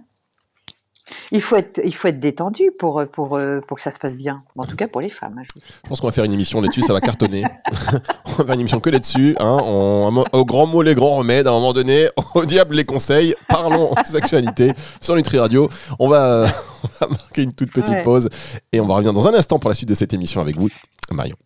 Il, 1.32 1.40
faut 1.40 1.56
être, 1.56 1.80
il 1.84 1.94
faut 1.94 2.08
être 2.08 2.18
détendu 2.18 2.70
pour, 2.78 3.04
pour, 3.12 3.36
euh, 3.36 3.60
pour 3.60 3.76
que 3.76 3.82
ça 3.82 3.90
se 3.90 3.98
passe 3.98 4.14
bien. 4.16 4.42
En 4.56 4.64
tout 4.66 4.76
cas 4.76 4.88
pour 4.88 5.00
les 5.00 5.10
femmes. 5.10 5.36
hein, 5.38 5.42
je 5.48 5.54
vous 5.54 5.60
dis. 5.60 5.72
Je 5.84 5.88
pense 5.88 6.00
qu'on 6.00 6.08
va 6.08 6.12
faire 6.12 6.24
une 6.24 6.32
émission 6.32 6.60
là-dessus, 6.60 6.82
ça 6.82 6.92
va 6.92 7.00
cartonner. 7.00 7.44
on 8.26 8.30
va 8.32 8.44
faire 8.44 8.54
une 8.54 8.60
émission 8.60 8.80
que 8.80 8.90
là-dessus. 8.90 9.36
Hein. 9.38 9.58
On- 9.62 10.24
au 10.32 10.44
grand 10.44 10.66
mot, 10.66 10.82
les 10.82 10.94
grands 10.94 11.16
remèdes. 11.16 11.46
À 11.46 11.50
un 11.50 11.54
moment 11.54 11.72
donné, 11.72 12.08
au 12.34 12.44
diable 12.44 12.74
les 12.76 12.84
conseils. 12.84 13.34
Parlons 13.48 13.92
sexualité 14.04 14.72
sur 15.00 15.14
Nutri 15.14 15.38
Radio. 15.38 15.68
On 15.98 16.08
va, 16.08 16.46
on 16.84 16.88
va 17.00 17.06
marquer 17.08 17.42
une 17.42 17.52
toute 17.52 17.70
petite 17.72 17.90
Ouais. 17.90 18.02
pause 18.02 18.28
et 18.72 18.80
on 18.80 18.86
va 18.86 18.94
revenir 18.94 19.12
dans 19.12 19.26
un 19.28 19.34
instant 19.34 19.58
pour 19.58 19.68
la 19.70 19.74
suite 19.74 19.88
de 19.88 19.94
cette 19.94 20.12
émission 20.12 20.40
avec 20.40 20.56
vous, 20.58 20.68
Marion. 21.12 21.36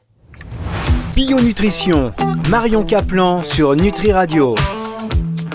Bio 1.15 1.39
Nutrition, 1.41 2.13
Marion 2.51 2.85
Caplan 2.85 3.43
sur 3.45 3.77
Nutri 3.77 4.13
Radio. 4.13 4.55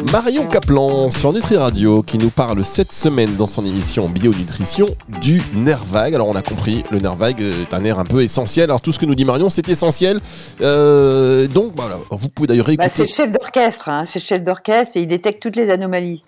Marion 0.04 0.48
Caplan 0.48 1.10
sur 1.12 1.34
Nutri 1.34 1.58
Radio 1.58 2.04
qui 2.04 2.18
nous 2.18 2.30
parle 2.30 2.64
cette 2.64 2.94
semaine 2.94 3.36
dans 3.36 3.46
son 3.46 3.66
émission 3.66 4.06
Bionutrition 4.06 4.88
du 5.22 5.42
nerf 5.54 5.84
vague. 5.84 6.16
Alors 6.16 6.30
on 6.30 6.36
a 6.36 6.42
compris, 6.42 6.84
le 6.90 7.00
nerf 7.00 7.16
vague 7.16 7.42
est 7.42 7.74
un 7.74 7.82
nerf 7.82 8.00
un 8.00 8.06
peu 8.06 8.24
essentiel. 8.24 8.66
Alors 8.66 8.82
tout 8.82 8.94
ce 8.94 9.00
que 9.00 9.06
nous 9.06 9.16
dit 9.16 9.26
Marion, 9.26 9.50
c'est 9.50 9.68
essentiel. 9.68 10.22
Euh, 10.62 11.48
donc 11.48 11.74
voilà, 11.76 11.98
vous 12.12 12.30
pouvez 12.30 12.48
d'ailleurs 12.48 12.70
écouter. 12.70 12.88
Bah, 12.88 12.90
c'est 12.90 13.04
le 13.04 13.10
chef 13.10 13.30
d'orchestre, 13.30 13.90
hein, 13.90 14.06
c'est 14.06 14.20
le 14.20 14.26
chef 14.26 14.42
d'orchestre 14.42 14.96
et 14.96 15.02
il 15.02 15.08
détecte 15.08 15.42
toutes 15.42 15.58
les 15.58 15.70
anomalies. 15.70 16.24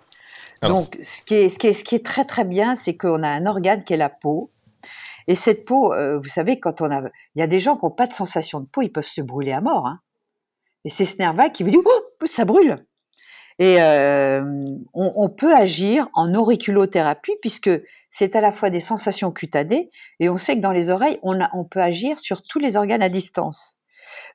Alors, 0.62 0.80
Donc 0.80 0.98
ce 1.02 1.22
qui, 1.22 1.36
est, 1.36 1.50
ce, 1.50 1.58
qui 1.58 1.68
est, 1.68 1.74
ce 1.74 1.86
qui 1.86 1.96
est 1.96 2.06
très 2.06 2.26
très 2.26 2.44
bien, 2.44 2.76
c'est 2.76 2.98
qu'on 2.98 3.24
a 3.24 3.30
un 3.30 3.46
organe 3.46 3.84
qui 3.86 3.94
est 3.94 3.98
la 3.98 4.10
peau. 4.10 4.52
Et 5.28 5.36
cette 5.36 5.64
peau, 5.64 5.94
euh, 5.94 6.20
vous 6.20 6.30
savez, 6.30 6.60
quand 6.60 6.82
on 6.82 6.92
a, 6.92 7.04
il 7.36 7.40
y 7.40 7.42
a 7.42 7.48
des 7.48 7.62
gens 7.62 7.78
qui 7.78 7.86
n'ont 7.86 7.92
pas 7.92 8.08
de 8.08 8.14
sensation 8.14 8.60
de 8.60 8.66
peau, 8.66 8.82
ils 8.82 8.92
peuvent 8.92 9.08
se 9.08 9.22
brûler 9.22 9.54
à 9.54 9.62
mort. 9.62 9.88
Hein. 9.88 10.00
Et 10.84 10.90
c'est 10.90 11.06
ce 11.06 11.16
nerf 11.18 11.34
vague 11.34 11.54
qui 11.54 11.64
vous 11.64 11.70
dit, 11.70 11.78
oh, 11.78 12.26
ça 12.26 12.44
brûle. 12.44 12.84
Et 13.64 13.78
on, 14.96 15.30
peut 15.30 15.54
agir 15.56 16.10
en 16.16 16.34
auriculothérapie 16.34 17.36
puisque 17.42 17.70
c'est 18.10 18.36
à 18.36 18.42
la 18.42 18.52
fois 18.52 18.72
des 18.72 18.80
sensations 18.80 19.32
cutanées 19.32 19.92
et 20.20 20.30
on 20.30 20.38
sait 20.38 20.56
que 20.56 20.62
dans 20.62 20.72
les 20.72 20.90
oreilles, 20.90 21.20
on, 21.22 21.64
peut 21.66 21.80
agir 21.80 22.20
sur 22.20 22.42
tous 22.42 22.58
les 22.58 22.76
organes 22.76 23.04
à 23.04 23.10
distance. 23.10 23.78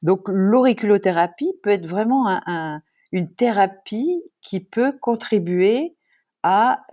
Donc 0.02 0.28
l'auriculothérapie 0.28 1.54
peut 1.64 1.71
être 1.71 1.87
vraiment 1.87 2.28
un, 2.28 2.40
un, 2.47 2.83
une 3.11 3.35
thérapie 3.35 4.23
qui 4.42 4.61
peut 4.61 4.92
contribuer 4.92 5.97
à, 6.45 6.85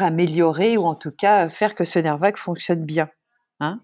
améliorer 0.00 0.76
ou 0.76 0.86
en 0.86 0.96
tout 0.96 1.12
cas 1.12 1.48
faire 1.48 1.76
que 1.76 1.84
ce 1.84 2.00
nerf 2.00 2.18
vague 2.18 2.36
fonctionne 2.36 2.84
bien. 2.84 3.08
Hein 3.60 3.80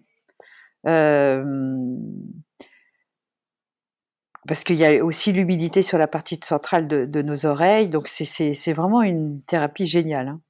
parce 4.49 4.65
qu'il 4.65 4.77
y 4.77 4.85
a 4.85 5.05
aussi 5.05 5.33
l'humidité 5.33 5.83
sur 5.83 5.99
la 5.99 6.09
partie 6.09 6.39
centrale 6.43 6.89
de, 6.89 7.05
de 7.05 7.23
nos 7.23 7.47
oreilles, 7.47 7.89
donc 7.89 8.09
c'est 8.09 8.73
vraiment 8.73 9.03
une 9.03 9.43
thérapie 9.43 9.87
géniale. 9.87 10.29
Hein. 10.29 10.41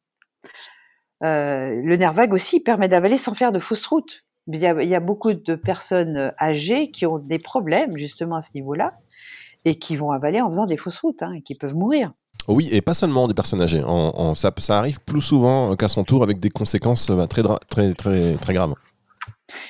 Euh, 1.22 1.80
le 1.82 1.96
nerf 1.96 2.12
vague 2.12 2.32
aussi 2.32 2.60
permet 2.60 2.88
d'avaler 2.88 3.18
sans 3.18 3.34
faire 3.34 3.52
de 3.52 3.58
fausses 3.58 3.86
routes. 3.86 4.24
Il 4.46 4.58
y, 4.58 4.66
a, 4.66 4.82
il 4.82 4.88
y, 4.88 4.94
a, 4.94 5.00
beaucoup 5.00 5.32
de 5.32 5.54
personnes 5.54 6.32
âgées 6.40 6.90
qui 6.90 7.06
ont 7.06 7.18
des 7.18 7.38
problèmes 7.38 7.96
justement 7.98 8.36
à 8.36 8.42
ce 8.42 8.50
niveau-là 8.54 8.94
et 9.64 9.74
qui 9.74 9.96
vont 9.96 10.10
avaler 10.10 10.40
en 10.40 10.50
faisant 10.50 10.66
des 10.66 10.78
fausses 10.78 10.98
routes 10.98 11.22
hein, 11.22 11.32
et 11.36 11.42
qui 11.42 11.54
peuvent 11.54 11.74
mourir. 11.74 12.12
Oui, 12.48 12.68
et 12.72 12.80
pas 12.80 12.94
seulement 12.94 13.28
des 13.28 13.34
personnes 13.34 13.60
âgées. 13.60 13.84
En, 13.84 14.12
en, 14.16 14.34
ça, 14.34 14.50
ça, 14.58 14.78
arrive 14.78 14.98
plus 15.00 15.20
souvent 15.20 15.76
qu'à 15.76 15.88
son 15.88 16.04
tour 16.04 16.22
avec 16.22 16.40
des 16.40 16.50
conséquences 16.50 17.10
euh, 17.10 17.26
très, 17.26 17.42
très, 17.68 17.94
très, 17.94 18.34
très 18.36 18.54
graves. 18.54 18.74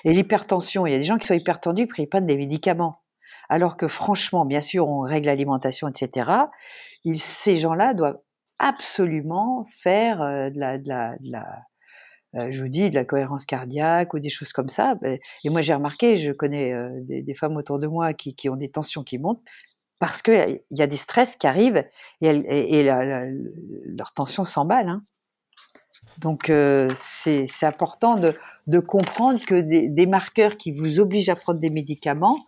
Et 0.05 0.13
l'hypertension, 0.13 0.87
il 0.87 0.93
y 0.93 0.95
a 0.95 0.99
des 0.99 1.05
gens 1.05 1.19
qui 1.19 1.27
sont 1.27 1.35
hypertendus, 1.35 1.89
qui 1.89 2.07
prennent 2.07 2.27
des 2.27 2.37
médicaments. 2.37 3.00
Alors 3.51 3.77
que 3.77 3.89
franchement, 3.89 4.45
bien 4.45 4.61
sûr, 4.61 4.89
on 4.89 5.01
règle 5.01 5.27
l'alimentation, 5.27 5.89
etc. 5.89 6.31
Ces 7.19 7.57
gens-là 7.57 7.95
doivent 7.95 8.21
absolument 8.61 9.67
faire 9.83 10.23
euh, 10.23 10.51
de 10.51 10.61
la, 10.61 11.57
euh, 12.37 12.49
je 12.53 12.63
vous 12.63 12.69
dis, 12.69 12.91
de 12.91 12.95
la 12.95 13.05
cohérence 13.05 13.47
cardiaque 13.47 14.15
ou 14.15 14.21
des 14.21 14.31
choses 14.31 14.53
comme 14.53 14.69
ça. 14.69 14.95
Et 15.43 15.51
moi, 15.51 15.63
j'ai 15.63 15.75
remarqué, 15.75 16.17
je 16.17 16.31
connais 16.31 16.73
euh, 16.73 16.91
des, 17.01 17.35
femmes 17.35 17.57
autour 17.57 17.81
de 17.81 17.89
moi 17.89 18.15
qui, 18.15 18.49
ont 18.49 18.55
des 18.55 18.71
tensions 18.71 19.03
qui 19.03 19.19
montent 19.19 19.43
parce 19.99 20.23
qu'il 20.23 20.61
y 20.71 20.83
a 20.83 20.87
des 20.87 20.97
stress 20.97 21.35
qui 21.35 21.49
arrivent 21.49 21.85
et, 22.21 22.85
leur 22.85 24.13
tension 24.13 24.45
s'emballe. 24.45 24.89
Hein. 24.89 25.03
Donc, 26.19 26.53
c'est 26.95 27.49
important 27.63 28.17
de, 28.17 28.79
comprendre 28.79 29.41
que 29.45 29.61
des, 29.61 30.07
marqueurs 30.07 30.57
qui 30.57 30.71
vous 30.71 31.01
obligent 31.01 31.31
à 31.31 31.37
prendre 31.37 31.59
des 31.59 31.71
médicaments 31.71 32.39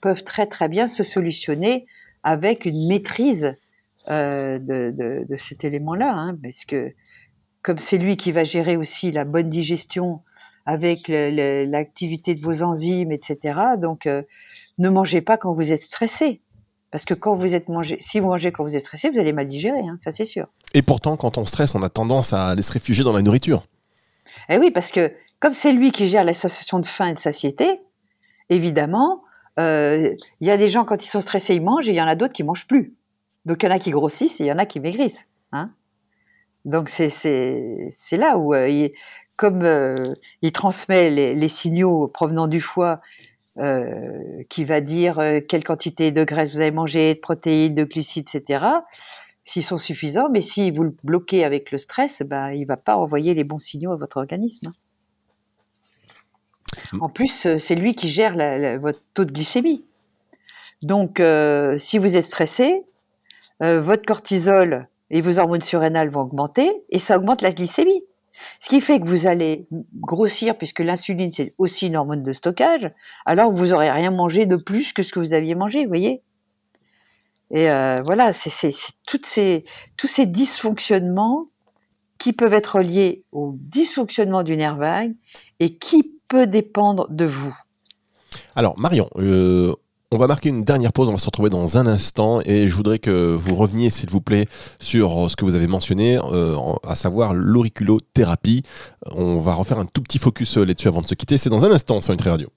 peuvent 0.00 0.24
très 0.24 0.46
très 0.46 0.68
bien 0.68 0.88
se 0.88 1.02
solutionner 1.02 1.86
avec 2.22 2.64
une 2.64 2.86
maîtrise 2.86 3.56
euh, 4.08 4.58
de, 4.58 4.90
de, 4.90 5.26
de, 5.28 5.36
cet 5.36 5.64
élément-là, 5.64 6.12
hein, 6.12 6.36
parce 6.42 6.64
que 6.64 6.92
comme 7.62 7.78
c'est 7.78 7.98
lui 7.98 8.16
qui 8.16 8.32
va 8.32 8.44
gérer 8.44 8.76
aussi 8.76 9.12
la 9.12 9.24
bonne 9.24 9.50
digestion 9.50 10.22
avec 10.66 11.08
l'activité 11.08 12.34
de 12.34 12.40
vos 12.40 12.62
enzymes, 12.62 13.12
etc. 13.12 13.58
Donc, 13.78 14.06
euh, 14.06 14.22
ne 14.78 14.88
mangez 14.88 15.20
pas 15.20 15.36
quand 15.36 15.52
vous 15.52 15.72
êtes 15.72 15.82
stressé. 15.82 16.42
Parce 16.90 17.04
que 17.04 17.14
quand 17.14 17.36
vous 17.36 17.54
êtes 17.54 17.68
mangé, 17.68 17.96
si 18.00 18.18
vous 18.18 18.26
mangez 18.26 18.50
quand 18.50 18.64
vous 18.64 18.74
êtes 18.74 18.84
stressé, 18.84 19.10
vous 19.10 19.18
allez 19.18 19.32
mal 19.32 19.46
digérer, 19.46 19.80
hein, 19.80 19.96
ça 20.02 20.12
c'est 20.12 20.24
sûr. 20.24 20.46
Et 20.74 20.82
pourtant, 20.82 21.16
quand 21.16 21.38
on 21.38 21.46
stresse, 21.46 21.74
on 21.74 21.82
a 21.82 21.88
tendance 21.88 22.32
à 22.32 22.48
aller 22.48 22.62
se 22.62 22.72
réfugier 22.72 23.04
dans 23.04 23.12
la 23.12 23.22
nourriture. 23.22 23.64
Eh 24.48 24.58
oui, 24.58 24.70
parce 24.70 24.90
que 24.90 25.12
comme 25.38 25.52
c'est 25.52 25.72
lui 25.72 25.92
qui 25.92 26.08
gère 26.08 26.24
la 26.24 26.34
sensation 26.34 26.80
de 26.80 26.86
faim 26.86 27.08
et 27.08 27.14
de 27.14 27.20
satiété, 27.20 27.80
évidemment, 28.48 29.22
il 29.58 30.16
y 30.40 30.50
a 30.50 30.56
des 30.56 30.68
gens 30.68 30.84
quand 30.84 31.04
ils 31.04 31.08
sont 31.08 31.20
stressés, 31.20 31.54
ils 31.54 31.62
mangent, 31.62 31.88
et 31.88 31.92
il 31.92 31.96
y 31.96 32.02
en 32.02 32.06
a 32.06 32.14
d'autres 32.14 32.32
qui 32.32 32.42
mangent 32.42 32.66
plus. 32.66 32.94
Donc 33.44 33.62
il 33.62 33.66
y 33.66 33.68
en 33.68 33.74
a 33.74 33.78
qui 33.78 33.90
grossissent 33.90 34.40
et 34.40 34.44
il 34.44 34.46
y 34.46 34.52
en 34.52 34.58
a 34.58 34.66
qui 34.66 34.80
maigrissent. 34.80 35.26
Hein 35.52 35.72
donc 36.64 36.88
c'est 36.90 37.10
là 38.12 38.36
où 38.36 38.54
euh, 38.54 38.88
comme 39.36 39.62
euh, 39.62 40.14
il 40.42 40.52
transmet 40.52 41.10
les, 41.10 41.48
signaux 41.48 42.08
provenant 42.08 42.46
du 42.46 42.60
foie 42.60 43.00
euh, 43.58 44.42
qui 44.48 44.64
va 44.64 44.80
dire 44.80 45.18
euh, 45.18 45.40
quelle 45.40 45.64
quantité 45.64 46.12
de 46.12 46.24
graisse 46.24 46.52
vous 46.52 46.60
avez 46.60 46.70
mangé, 46.70 47.14
de 47.14 47.20
protéines, 47.20 47.74
de 47.74 47.84
glucides, 47.84 48.28
etc. 48.32 48.64
S'ils 49.44 49.64
sont 49.64 49.78
suffisants, 49.78 50.28
mais 50.30 50.42
si 50.42 50.70
vous 50.70 50.84
le 50.84 50.94
bloquez 51.02 51.44
avec 51.44 51.70
le 51.70 51.78
stress, 51.78 52.22
ben 52.22 52.50
il 52.52 52.66
va 52.66 52.76
pas 52.76 52.96
envoyer 52.96 53.32
les 53.34 53.44
bons 53.44 53.58
signaux 53.58 53.92
à 53.92 53.96
votre 53.96 54.18
organisme. 54.18 54.70
En 57.00 57.08
plus, 57.08 57.46
euh, 57.46 57.58
c'est 57.58 57.74
lui 57.74 57.94
qui 57.94 58.08
gère 58.08 58.34
votre 58.80 59.00
taux 59.14 59.24
de 59.24 59.32
glycémie. 59.32 59.84
Donc, 60.82 61.20
euh, 61.20 61.76
si 61.78 61.98
vous 61.98 62.16
êtes 62.16 62.24
stressé, 62.24 62.84
euh, 63.62 63.80
votre 63.80 64.04
cortisol 64.04 64.88
et 65.10 65.20
vos 65.20 65.38
hormones 65.38 65.60
surrénales 65.60 66.08
vont 66.08 66.20
augmenter 66.20 66.72
et 66.90 66.98
ça 66.98 67.18
augmente 67.18 67.42
la 67.42 67.52
glycémie. 67.52 68.04
Ce 68.60 68.68
qui 68.68 68.80
fait 68.80 69.00
que 69.00 69.06
vous 69.06 69.26
allez 69.26 69.66
grossir 69.96 70.56
puisque 70.56 70.78
l'insuline 70.78 71.32
c'est 71.32 71.54
aussi 71.58 71.88
une 71.88 71.96
hormone 71.96 72.22
de 72.22 72.32
stockage, 72.32 72.90
alors 73.26 73.52
vous 73.52 73.72
aurez 73.72 73.90
rien 73.90 74.10
mangé 74.10 74.46
de 74.46 74.56
plus 74.56 74.94
que 74.94 75.02
ce 75.02 75.12
que 75.12 75.20
vous 75.20 75.34
aviez 75.34 75.54
mangé, 75.54 75.82
vous 75.82 75.88
voyez? 75.88 76.22
Et 77.50 77.66
voilà, 77.66 78.32
c'est 78.32 78.48
ces 78.48 78.72
tous 79.04 79.20
ces 80.06 80.26
dysfonctionnements 80.26 81.48
qui 82.16 82.32
peuvent 82.32 82.54
être 82.54 82.80
liés 82.80 83.24
au 83.32 83.56
dysfonctionnement 83.58 84.44
du 84.44 84.56
nerf 84.56 84.76
vague 84.76 85.14
et 85.58 85.76
qui 85.76 86.19
peut 86.30 86.46
dépendre 86.46 87.06
de 87.10 87.26
vous. 87.26 87.54
Alors 88.56 88.78
Marion, 88.78 89.10
euh, 89.18 89.74
on 90.12 90.16
va 90.16 90.26
marquer 90.26 90.48
une 90.48 90.64
dernière 90.64 90.92
pause, 90.92 91.08
on 91.08 91.12
va 91.12 91.18
se 91.18 91.26
retrouver 91.26 91.50
dans 91.50 91.76
un 91.76 91.86
instant 91.86 92.40
et 92.46 92.68
je 92.68 92.74
voudrais 92.74 92.98
que 92.98 93.34
vous 93.34 93.54
reveniez 93.54 93.90
s'il 93.90 94.08
vous 94.08 94.20
plaît 94.20 94.46
sur 94.80 95.30
ce 95.30 95.36
que 95.36 95.44
vous 95.44 95.54
avez 95.54 95.66
mentionné, 95.66 96.18
euh, 96.32 96.56
à 96.86 96.94
savoir 96.94 97.34
l'auriculothérapie. 97.34 98.62
On 99.12 99.40
va 99.40 99.54
refaire 99.54 99.78
un 99.78 99.86
tout 99.86 100.00
petit 100.00 100.18
focus 100.18 100.56
là-dessus 100.56 100.88
avant 100.88 101.00
de 101.00 101.06
se 101.06 101.14
quitter, 101.14 101.36
c'est 101.36 101.50
dans 101.50 101.64
un 101.64 101.70
instant 101.70 102.00
sur 102.00 102.12
Nutri 102.12 102.30
Radio. 102.30 102.48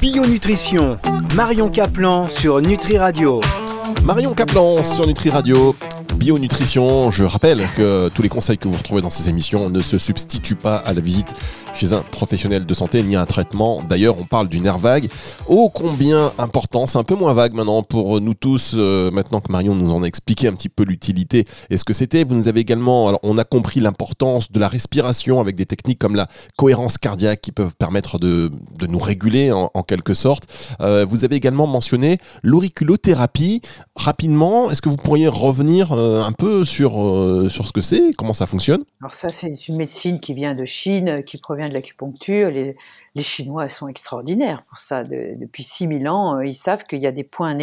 Bionutrition, 0.00 0.98
Marion 1.34 1.70
Caplan 1.70 2.28
sur 2.28 2.60
Nutri 2.60 2.98
Radio. 2.98 3.40
Marion 4.04 4.32
Caplan 4.32 4.82
sur 4.82 5.06
Nutri 5.06 5.30
Radio. 5.30 5.74
Bionutrition, 6.16 7.10
je 7.10 7.24
rappelle 7.24 7.66
que 7.76 8.08
tous 8.08 8.22
les 8.22 8.28
conseils 8.28 8.56
que 8.56 8.68
vous 8.68 8.76
retrouvez 8.76 9.02
dans 9.02 9.10
ces 9.10 9.28
émissions 9.28 9.68
ne 9.68 9.80
se 9.80 9.98
substituent 9.98 10.56
pas 10.56 10.76
à 10.76 10.92
la 10.92 11.00
visite 11.00 11.34
chez 11.76 11.92
un 11.92 12.02
professionnel 12.02 12.66
de 12.66 12.74
santé 12.74 13.02
ni 13.02 13.16
à 13.16 13.22
un 13.22 13.26
traitement. 13.26 13.82
D'ailleurs, 13.88 14.16
on 14.18 14.24
parle 14.24 14.48
du 14.48 14.60
nerf 14.60 14.78
vague. 14.78 15.10
Ô 15.48 15.68
combien 15.68 16.32
important, 16.38 16.86
c'est 16.86 16.98
un 16.98 17.04
peu 17.04 17.16
moins 17.16 17.34
vague 17.34 17.54
maintenant 17.54 17.82
pour 17.82 18.20
nous 18.20 18.34
tous, 18.34 18.74
euh, 18.76 19.10
maintenant 19.10 19.40
que 19.40 19.50
Marion 19.50 19.74
nous 19.74 19.90
en 19.92 20.02
a 20.02 20.06
expliqué 20.06 20.46
un 20.46 20.52
petit 20.52 20.68
peu 20.68 20.84
l'utilité 20.84 21.44
et 21.70 21.76
ce 21.76 21.84
que 21.84 21.92
c'était. 21.92 22.24
Vous 22.24 22.34
nous 22.34 22.48
avez 22.48 22.60
également, 22.60 23.08
alors 23.08 23.20
on 23.22 23.36
a 23.38 23.44
compris 23.44 23.80
l'importance 23.80 24.52
de 24.52 24.60
la 24.60 24.68
respiration 24.68 25.40
avec 25.40 25.56
des 25.56 25.66
techniques 25.66 25.98
comme 25.98 26.14
la 26.14 26.28
cohérence 26.56 26.96
cardiaque 26.96 27.40
qui 27.40 27.52
peuvent 27.52 27.74
permettre 27.76 28.18
de, 28.18 28.50
nous 28.88 28.98
réguler 28.98 29.50
en, 29.50 29.70
en 29.74 29.82
quelque 29.82 30.14
sorte. 30.14 30.46
Euh, 30.80 31.04
vous 31.08 31.24
avez 31.24 31.36
également 31.36 31.66
mentionné 31.66 32.18
l'auriculothérapie. 32.42 33.62
Rapidement, 33.96 34.70
est-ce 34.70 34.82
que 34.82 34.88
vous 34.88 34.96
pourriez 34.96 35.28
revenir 35.28 35.92
euh, 35.92 36.03
un 36.04 36.32
peu 36.32 36.64
sur, 36.64 37.02
euh, 37.02 37.48
sur 37.48 37.66
ce 37.66 37.72
que 37.72 37.80
c'est, 37.80 38.12
comment 38.16 38.34
ça 38.34 38.46
fonctionne 38.46 38.84
Alors 39.00 39.14
ça, 39.14 39.30
c'est 39.30 39.68
une 39.68 39.76
médecine 39.76 40.20
qui 40.20 40.34
vient 40.34 40.54
de 40.54 40.64
Chine, 40.64 41.22
qui 41.24 41.38
provient 41.38 41.68
de 41.68 41.74
l'acupuncture. 41.74 42.50
Les, 42.50 42.76
les, 43.14 43.22
Chinois 43.22 43.68
sont 43.68 43.88
extraordinaires 43.88 44.64
pour 44.68 44.78
ça. 44.78 45.04
De, 45.04 45.34
depuis 45.36 45.62
6000 45.62 46.08
ans, 46.08 46.36
euh, 46.36 46.46
ils 46.46 46.54
savent 46.54 46.84
qu'il 46.84 47.00
y 47.00 47.06
a 47.06 47.12
des 47.12 47.24
points 47.24 47.56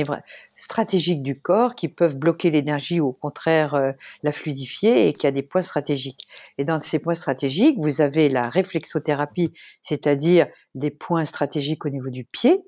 stratégiques 0.55 1.23
du 1.23 1.39
corps 1.39 1.75
qui 1.75 1.87
peuvent 1.87 2.15
bloquer 2.15 2.49
l'énergie 2.51 2.99
ou 2.99 3.07
au 3.07 3.13
contraire 3.13 3.75
euh, 3.75 3.91
la 4.23 4.31
fluidifier 4.31 5.07
et 5.07 5.13
qu'il 5.13 5.25
y 5.25 5.27
a 5.27 5.31
des 5.31 5.43
points 5.43 5.61
stratégiques. 5.61 6.27
Et 6.57 6.65
dans 6.65 6.81
ces 6.81 6.99
points 6.99 7.15
stratégiques, 7.15 7.77
vous 7.79 8.01
avez 8.01 8.29
la 8.29 8.49
réflexothérapie, 8.49 9.51
c'est-à-dire 9.81 10.47
des 10.75 10.91
points 10.91 11.25
stratégiques 11.25 11.85
au 11.85 11.89
niveau 11.89 12.09
du 12.09 12.23
pied, 12.23 12.61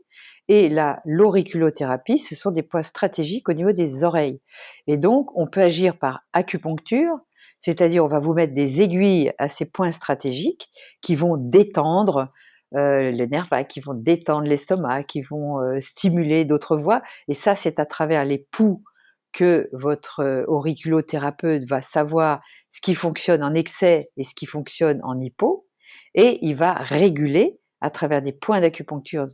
et 0.48 0.70
la 0.70 1.02
l'auriculothérapie, 1.06 2.20
ce 2.20 2.36
sont 2.36 2.52
des 2.52 2.64
points 2.64 2.84
stratégiques 2.84 3.50
au 3.50 3.54
niveau 3.54 3.72
des 3.72 4.04
oreilles. 4.04 4.42
Et 4.88 4.98
donc, 4.98 5.30
on 5.36 5.48
peut 5.48 5.62
agir 5.62 5.98
par 5.98 6.22
acupuncture, 6.34 7.18
c'est-à-dire 7.60 8.04
on 8.04 8.10
va 8.10 8.20
vous 8.20 8.34
mettre 8.34 8.54
des 8.54 8.82
aiguilles 8.82 9.32
à 9.38 9.48
ces 9.48 9.66
points 9.66 9.92
stratégiques 9.92 10.70
qui 11.02 11.16
vont 11.16 11.38
détendre 11.38 12.32
euh, 12.76 13.12
les 13.12 13.28
nerfs 13.28 13.50
qui 13.70 13.82
vont 13.82 13.94
détendre 13.94 14.48
l'estomac, 14.48 15.04
qui 15.04 15.22
vont 15.22 15.62
euh, 15.62 15.80
stimuler 15.80 16.44
d'autres 16.44 16.76
voies. 16.76 17.04
Et 17.28 17.36
ça, 17.36 17.56
c'est 17.56 17.80
à 17.80 17.86
travers 17.86 18.26
les 18.26 18.40
poux 18.40 18.84
que 19.32 19.70
votre 19.74 20.22
euh, 20.22 20.44
auriculothérapeute 20.48 21.66
va 21.66 21.82
savoir 21.82 22.42
ce 22.70 22.82
qui 22.82 22.96
fonctionne 22.96 23.44
en 23.44 23.54
excès 23.54 24.10
et 24.18 24.24
ce 24.24 24.34
qui 24.34 24.46
fonctionne 24.46 25.00
en 25.04 25.20
hypo, 25.20 25.68
et 26.16 26.40
il 26.42 26.56
va 26.56 26.74
réguler 26.74 27.60
à 27.84 27.90
travers 27.90 28.22
des 28.22 28.32
points 28.32 28.62
d'acupuncture 28.62 29.28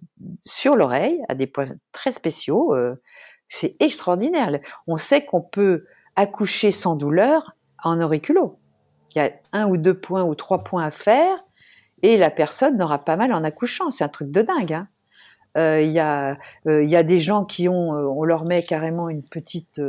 sur 0.43 0.75
l'oreille, 0.75 1.21
à 1.29 1.35
des 1.35 1.47
points 1.47 1.67
très 1.91 2.11
spéciaux. 2.11 2.75
Euh, 2.75 2.95
c'est 3.47 3.75
extraordinaire. 3.79 4.59
On 4.87 4.97
sait 4.97 5.23
qu'on 5.23 5.41
peut 5.41 5.85
accoucher 6.15 6.71
sans 6.71 6.95
douleur 6.95 7.55
en 7.83 8.01
auriculo. 8.01 8.59
Il 9.15 9.19
y 9.19 9.21
a 9.21 9.31
un 9.53 9.67
ou 9.69 9.77
deux 9.77 9.97
points 9.97 10.23
ou 10.23 10.35
trois 10.35 10.63
points 10.63 10.83
à 10.83 10.91
faire 10.91 11.45
et 12.01 12.17
la 12.17 12.31
personne 12.31 12.77
n'aura 12.77 12.99
pas 12.99 13.15
mal 13.15 13.33
en 13.33 13.43
accouchant. 13.43 13.91
C'est 13.91 14.03
un 14.03 14.09
truc 14.09 14.31
de 14.31 14.41
dingue. 14.41 14.73
Hein. 14.73 14.87
Euh, 15.57 15.81
il 15.81 15.91
y, 15.91 15.99
a, 15.99 16.37
euh, 16.67 17.03
des 17.03 17.19
gens 17.19 17.43
qui 17.43 17.67
ont, 17.67 17.93
euh, 17.93 18.03
on 18.03 18.23
leur 18.23 18.45
met 18.45 18.61
carrément 18.63 19.09
une 19.09 19.23
petite 19.23 19.81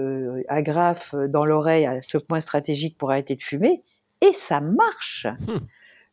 agrafe 0.48 1.14
dans 1.28 1.44
l'oreille 1.44 1.86
à 1.86 2.02
ce 2.02 2.18
point 2.18 2.40
stratégique 2.40 2.96
pour 2.96 3.10
arrêter 3.10 3.36
de 3.36 3.42
fumer, 3.42 3.82
et 4.20 4.32
ça 4.32 4.60
marche. 4.60 5.26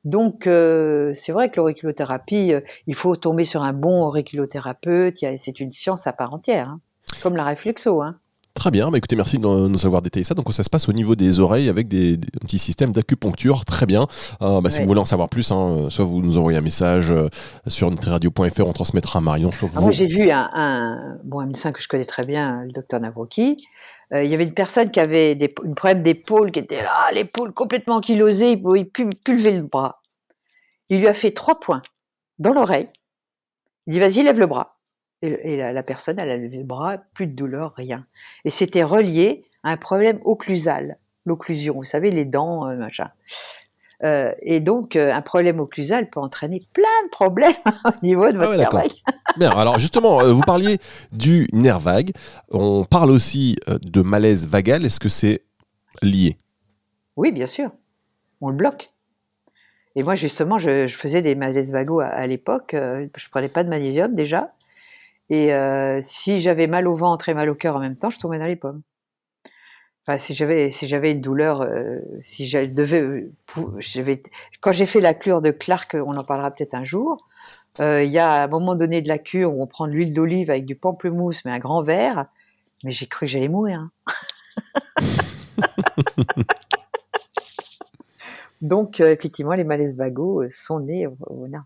Donc 0.08 0.44
c'est 0.46 1.32
vrai 1.32 1.50
que 1.50 1.58
l'auriculothérapie, 1.58 2.54
il 2.88 2.96
faut 2.96 3.16
tomber 3.18 3.44
sur 3.44 3.62
un 3.64 3.74
bon 3.74 4.04
auriculothérapeute. 4.04 5.18
C'est 5.38 5.60
une 5.60 5.70
science 5.70 6.08
à 6.08 6.14
part 6.14 6.34
entière, 6.34 6.70
hein. 6.70 6.80
comme 7.22 7.36
la 7.36 7.44
réflexo. 7.44 8.02
Hein. 8.02 8.18
Très 8.58 8.72
bien, 8.72 8.90
bah 8.90 8.98
écoutez, 8.98 9.16
merci 9.16 9.38
de 9.38 9.44
nous 9.46 9.86
avoir 9.86 10.02
détaillé 10.02 10.24
ça. 10.24 10.34
Donc 10.34 10.52
ça 10.52 10.64
se 10.64 10.70
passe 10.70 10.90
au 10.90 10.94
niveau 10.94 11.16
des 11.16 11.40
oreilles 11.40 11.70
avec 11.70 11.88
des, 11.88 12.18
petits 12.42 12.58
systèmes 12.58 12.92
d'acupuncture. 12.92 13.66
Très 13.66 13.86
bien. 13.86 14.08
Euh, 14.42 14.62
bah, 14.62 14.72
si 14.72 14.82
vous 14.82 14.88
voulez 14.88 15.00
en 15.00 15.06
savoir 15.06 15.30
plus, 15.30 15.52
hein, 15.52 15.90
soit 15.90 16.06
vous 16.06 16.24
nous 16.24 16.40
envoyez 16.40 16.58
un 16.58 16.62
message 16.62 17.12
euh, 17.12 17.28
sur 17.68 17.92
nutriradio.fr, 17.92 18.66
on 18.66 18.74
transmettra 18.74 19.20
à 19.20 19.22
Marion. 19.22 19.52
Soit 19.52 19.70
ah, 19.76 19.82
moi 19.82 19.92
j'ai 19.92 20.08
vu 20.08 20.32
un, 20.32 21.20
bon, 21.24 21.42
un 21.42 21.46
médecin 21.46 21.72
que 21.72 21.84
je 21.84 21.88
connais 21.88 22.06
très 22.06 22.26
bien, 22.26 22.64
le 22.64 22.72
docteur 22.72 23.00
Navroki. 23.00 23.58
Euh, 24.14 24.24
il 24.24 24.30
y 24.30 24.34
avait 24.34 24.44
une 24.44 24.54
personne 24.54 24.92
qui 24.92 25.00
avait 25.00 25.34
une 25.34 25.76
problème 25.76 26.04
d'épaule, 26.04 26.52
qui 26.52 26.60
était 26.60 26.82
là, 26.82 27.12
l'épaule 27.12 27.54
complètement 27.54 28.00
kilosée, 28.00 28.52
il 28.52 28.62
pouvait 28.62 28.86
plus, 28.86 29.10
plus 29.10 29.36
lever 29.38 29.52
le 29.54 29.62
bras. 29.64 30.02
Il 30.90 31.00
lui 31.00 31.08
a 31.08 31.14
fait 31.14 31.32
trois 31.32 31.60
points 31.60 31.82
dans 32.40 32.54
l'oreille. 32.54 32.90
Il 33.86 33.94
dit 33.94 34.00
vas-y, 34.00 34.24
lève 34.24 34.40
le 34.40 34.48
bras. 34.48 34.78
Et, 35.24 35.58
la, 35.58 35.84
personne, 35.84 36.20
elle 36.20 36.30
a 36.30 36.38
levé 36.38 36.58
le 36.58 36.64
bras, 36.64 36.98
plus 37.14 37.26
de 37.26 37.34
douleur, 37.34 37.74
rien. 37.76 38.06
Et 38.46 38.52
c'était 38.52 38.84
relié 38.84 39.46
à 39.64 39.72
un 39.72 39.78
problème 39.78 40.20
occlusal, 40.24 41.00
l'occlusion, 41.26 41.74
vous 41.74 41.84
savez, 41.84 42.12
les 42.12 42.26
dents, 42.26 42.68
euh, 42.68 42.76
machin. 42.76 43.10
Euh, 44.04 44.32
et 44.42 44.60
donc, 44.60 44.96
euh, 44.96 45.12
un 45.12 45.22
problème 45.22 45.60
occlusal 45.60 46.10
peut 46.10 46.20
entraîner 46.20 46.62
plein 46.74 46.84
de 47.06 47.10
problèmes 47.10 47.52
au 47.86 48.06
niveau 48.06 48.30
de 48.30 48.38
ah 48.38 48.46
votre 48.46 48.58
nerf 48.58 48.72
vague. 48.72 48.92
Bien, 49.38 49.50
alors 49.52 49.80
justement, 49.80 50.20
vous 50.20 50.42
parliez 50.42 50.78
du 51.12 51.48
nerf 51.54 51.80
vague. 51.80 52.12
On 52.52 52.84
parle 52.84 53.12
aussi 53.12 53.56
de 53.68 54.02
malaise 54.02 54.48
vagal. 54.48 54.86
Est-ce 54.86 55.00
que 55.00 55.10
c'est 55.10 55.44
lié? 56.02 56.38
Oui, 57.16 57.32
bien 57.32 57.48
sûr. 57.48 57.72
On 58.42 58.50
le 58.50 58.56
bloque. 58.56 58.92
Et 59.96 60.04
moi, 60.04 60.16
justement, 60.16 60.60
je, 60.60 60.88
faisais 60.88 61.22
des 61.22 61.36
malaises 61.36 61.72
vagaux 61.72 62.00
à, 62.00 62.08
à 62.08 62.28
l'époque. 62.28 62.76
je 62.76 63.30
prenais 63.30 63.50
pas 63.50 63.64
de 63.64 63.70
magnésium 63.70 64.14
déjà. 64.14 64.54
Et 65.30 65.54
euh, 65.54 66.00
si 66.04 66.40
j'avais 66.40 66.68
mal 66.68 66.88
au 66.88 66.96
ventre 66.96 67.30
et 67.30 67.34
mal 67.34 67.50
au 67.50 67.56
cœur 67.56 67.76
en 67.76 67.80
même 67.80 67.96
temps, 67.96 68.10
je 68.10 68.18
tombais 68.18 68.40
dans 68.40 68.46
les 68.46 68.56
pommes. 68.56 68.82
Si 70.20 70.34
j'avais 70.36 70.72
si 70.72 70.88
j'avais 70.88 71.12
une 71.12 71.20
douleur, 71.20 71.62
euh, 71.62 72.00
si 72.22 72.48
je 72.48 72.60
devais, 72.66 73.30
quand 74.62 74.72
j'ai 74.72 74.86
fait 74.86 75.02
la 75.02 75.14
cure 75.14 75.42
de 75.42 75.52
Clark, 75.52 75.96
on 75.96 76.16
en 76.16 76.24
parlera 76.24 76.50
peut-être 76.52 76.76
un 76.76 76.86
jour. 76.86 77.28
Euh, 77.82 78.04
il 78.04 78.12
y 78.12 78.18
a 78.18 78.44
un 78.44 78.48
moment 78.48 78.76
donné 78.76 79.02
de 79.02 79.10
la 79.10 79.18
cure 79.18 79.54
où 79.54 79.62
on 79.62 79.68
prend 79.68 79.86
de 79.86 79.92
l'huile 79.92 80.14
d'olive 80.14 80.50
avec 80.50 80.66
du 80.66 80.76
pamplemousse, 80.76 81.44
mais 81.44 81.52
un 81.52 81.60
grand 81.60 81.84
verre. 81.84 82.28
Mais 82.86 82.92
j'ai 82.92 83.08
cru 83.08 83.26
que 83.26 83.32
j'allais 83.32 83.50
mourir. 83.50 83.90
Donc, 88.62 89.02
effectivement, 89.02 89.54
les 89.54 89.66
malaises 89.66 89.96
vagos 89.96 90.50
sont 90.50 90.80
nés 90.80 91.06
au, 91.06 91.18
au 91.28 91.48
nerf. 91.48 91.64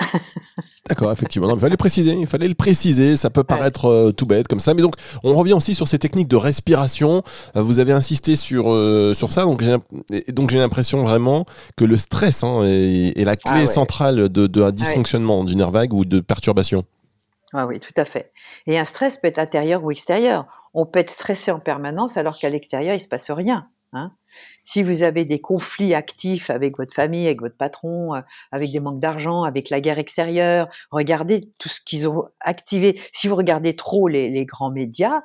D'accord, 0.88 1.12
effectivement. 1.12 1.54
il 1.54 1.60
fallait 1.60 1.76
préciser, 1.76 2.12
il 2.12 2.26
fallait 2.26 2.48
le 2.48 2.54
préciser. 2.54 3.16
Ça 3.16 3.28
peut 3.28 3.44
paraître 3.44 3.84
euh, 3.86 4.10
tout 4.10 4.24
bête 4.24 4.48
comme 4.48 4.58
ça, 4.58 4.72
mais 4.72 4.80
donc 4.80 4.94
on 5.22 5.34
revient 5.34 5.52
aussi 5.52 5.74
sur 5.74 5.86
ces 5.86 5.98
techniques 5.98 6.28
de 6.28 6.36
respiration. 6.36 7.22
Euh, 7.56 7.62
vous 7.62 7.78
avez 7.78 7.92
insisté 7.92 8.36
sur 8.36 8.72
euh, 8.72 9.12
sur 9.12 9.30
ça, 9.30 9.42
donc 9.44 9.62
j'ai 9.62 9.76
donc 10.32 10.50
j'ai 10.50 10.58
l'impression 10.58 11.04
vraiment 11.04 11.44
que 11.76 11.84
le 11.84 11.98
stress 11.98 12.42
hein, 12.42 12.62
est, 12.64 13.24
la 13.24 13.36
clé 13.36 13.62
ah 13.64 13.66
centrale 13.66 14.30
de, 14.30 14.46
de 14.46 14.62
un 14.62 14.72
dysfonctionnement 14.72 15.44
du 15.44 15.56
nerf 15.56 15.70
vague 15.70 15.92
ou 15.92 16.06
de 16.06 16.20
perturbation. 16.20 16.84
Ah 17.52 17.66
oui, 17.66 17.80
tout 17.80 17.94
à 17.96 18.04
fait. 18.04 18.32
Et 18.66 18.78
un 18.78 18.84
stress 18.84 19.18
peut 19.18 19.28
être 19.28 19.38
intérieur 19.38 19.84
ou 19.84 19.90
extérieur. 19.90 20.46
On 20.72 20.86
peut 20.86 21.00
être 21.00 21.10
stressé 21.10 21.50
en 21.50 21.60
permanence 21.60 22.16
alors 22.16 22.38
qu'à 22.38 22.48
l'extérieur 22.48 22.94
il 22.94 23.00
se 23.00 23.08
passe 23.08 23.30
rien. 23.30 23.68
Hein 23.92 24.12
si 24.64 24.82
vous 24.82 25.02
avez 25.02 25.24
des 25.24 25.40
conflits 25.40 25.94
actifs 25.94 26.50
avec 26.50 26.76
votre 26.76 26.94
famille, 26.94 27.26
avec 27.26 27.40
votre 27.40 27.56
patron, 27.56 28.14
euh, 28.14 28.20
avec 28.52 28.70
des 28.70 28.80
manques 28.80 29.00
d'argent, 29.00 29.44
avec 29.44 29.70
la 29.70 29.80
guerre 29.80 29.98
extérieure, 29.98 30.68
regardez 30.90 31.50
tout 31.58 31.68
ce 31.68 31.80
qu'ils 31.84 32.08
ont 32.08 32.24
activé. 32.40 33.00
Si 33.12 33.28
vous 33.28 33.36
regardez 33.36 33.74
trop 33.76 34.08
les, 34.08 34.44
grands 34.44 34.70
médias, 34.70 35.22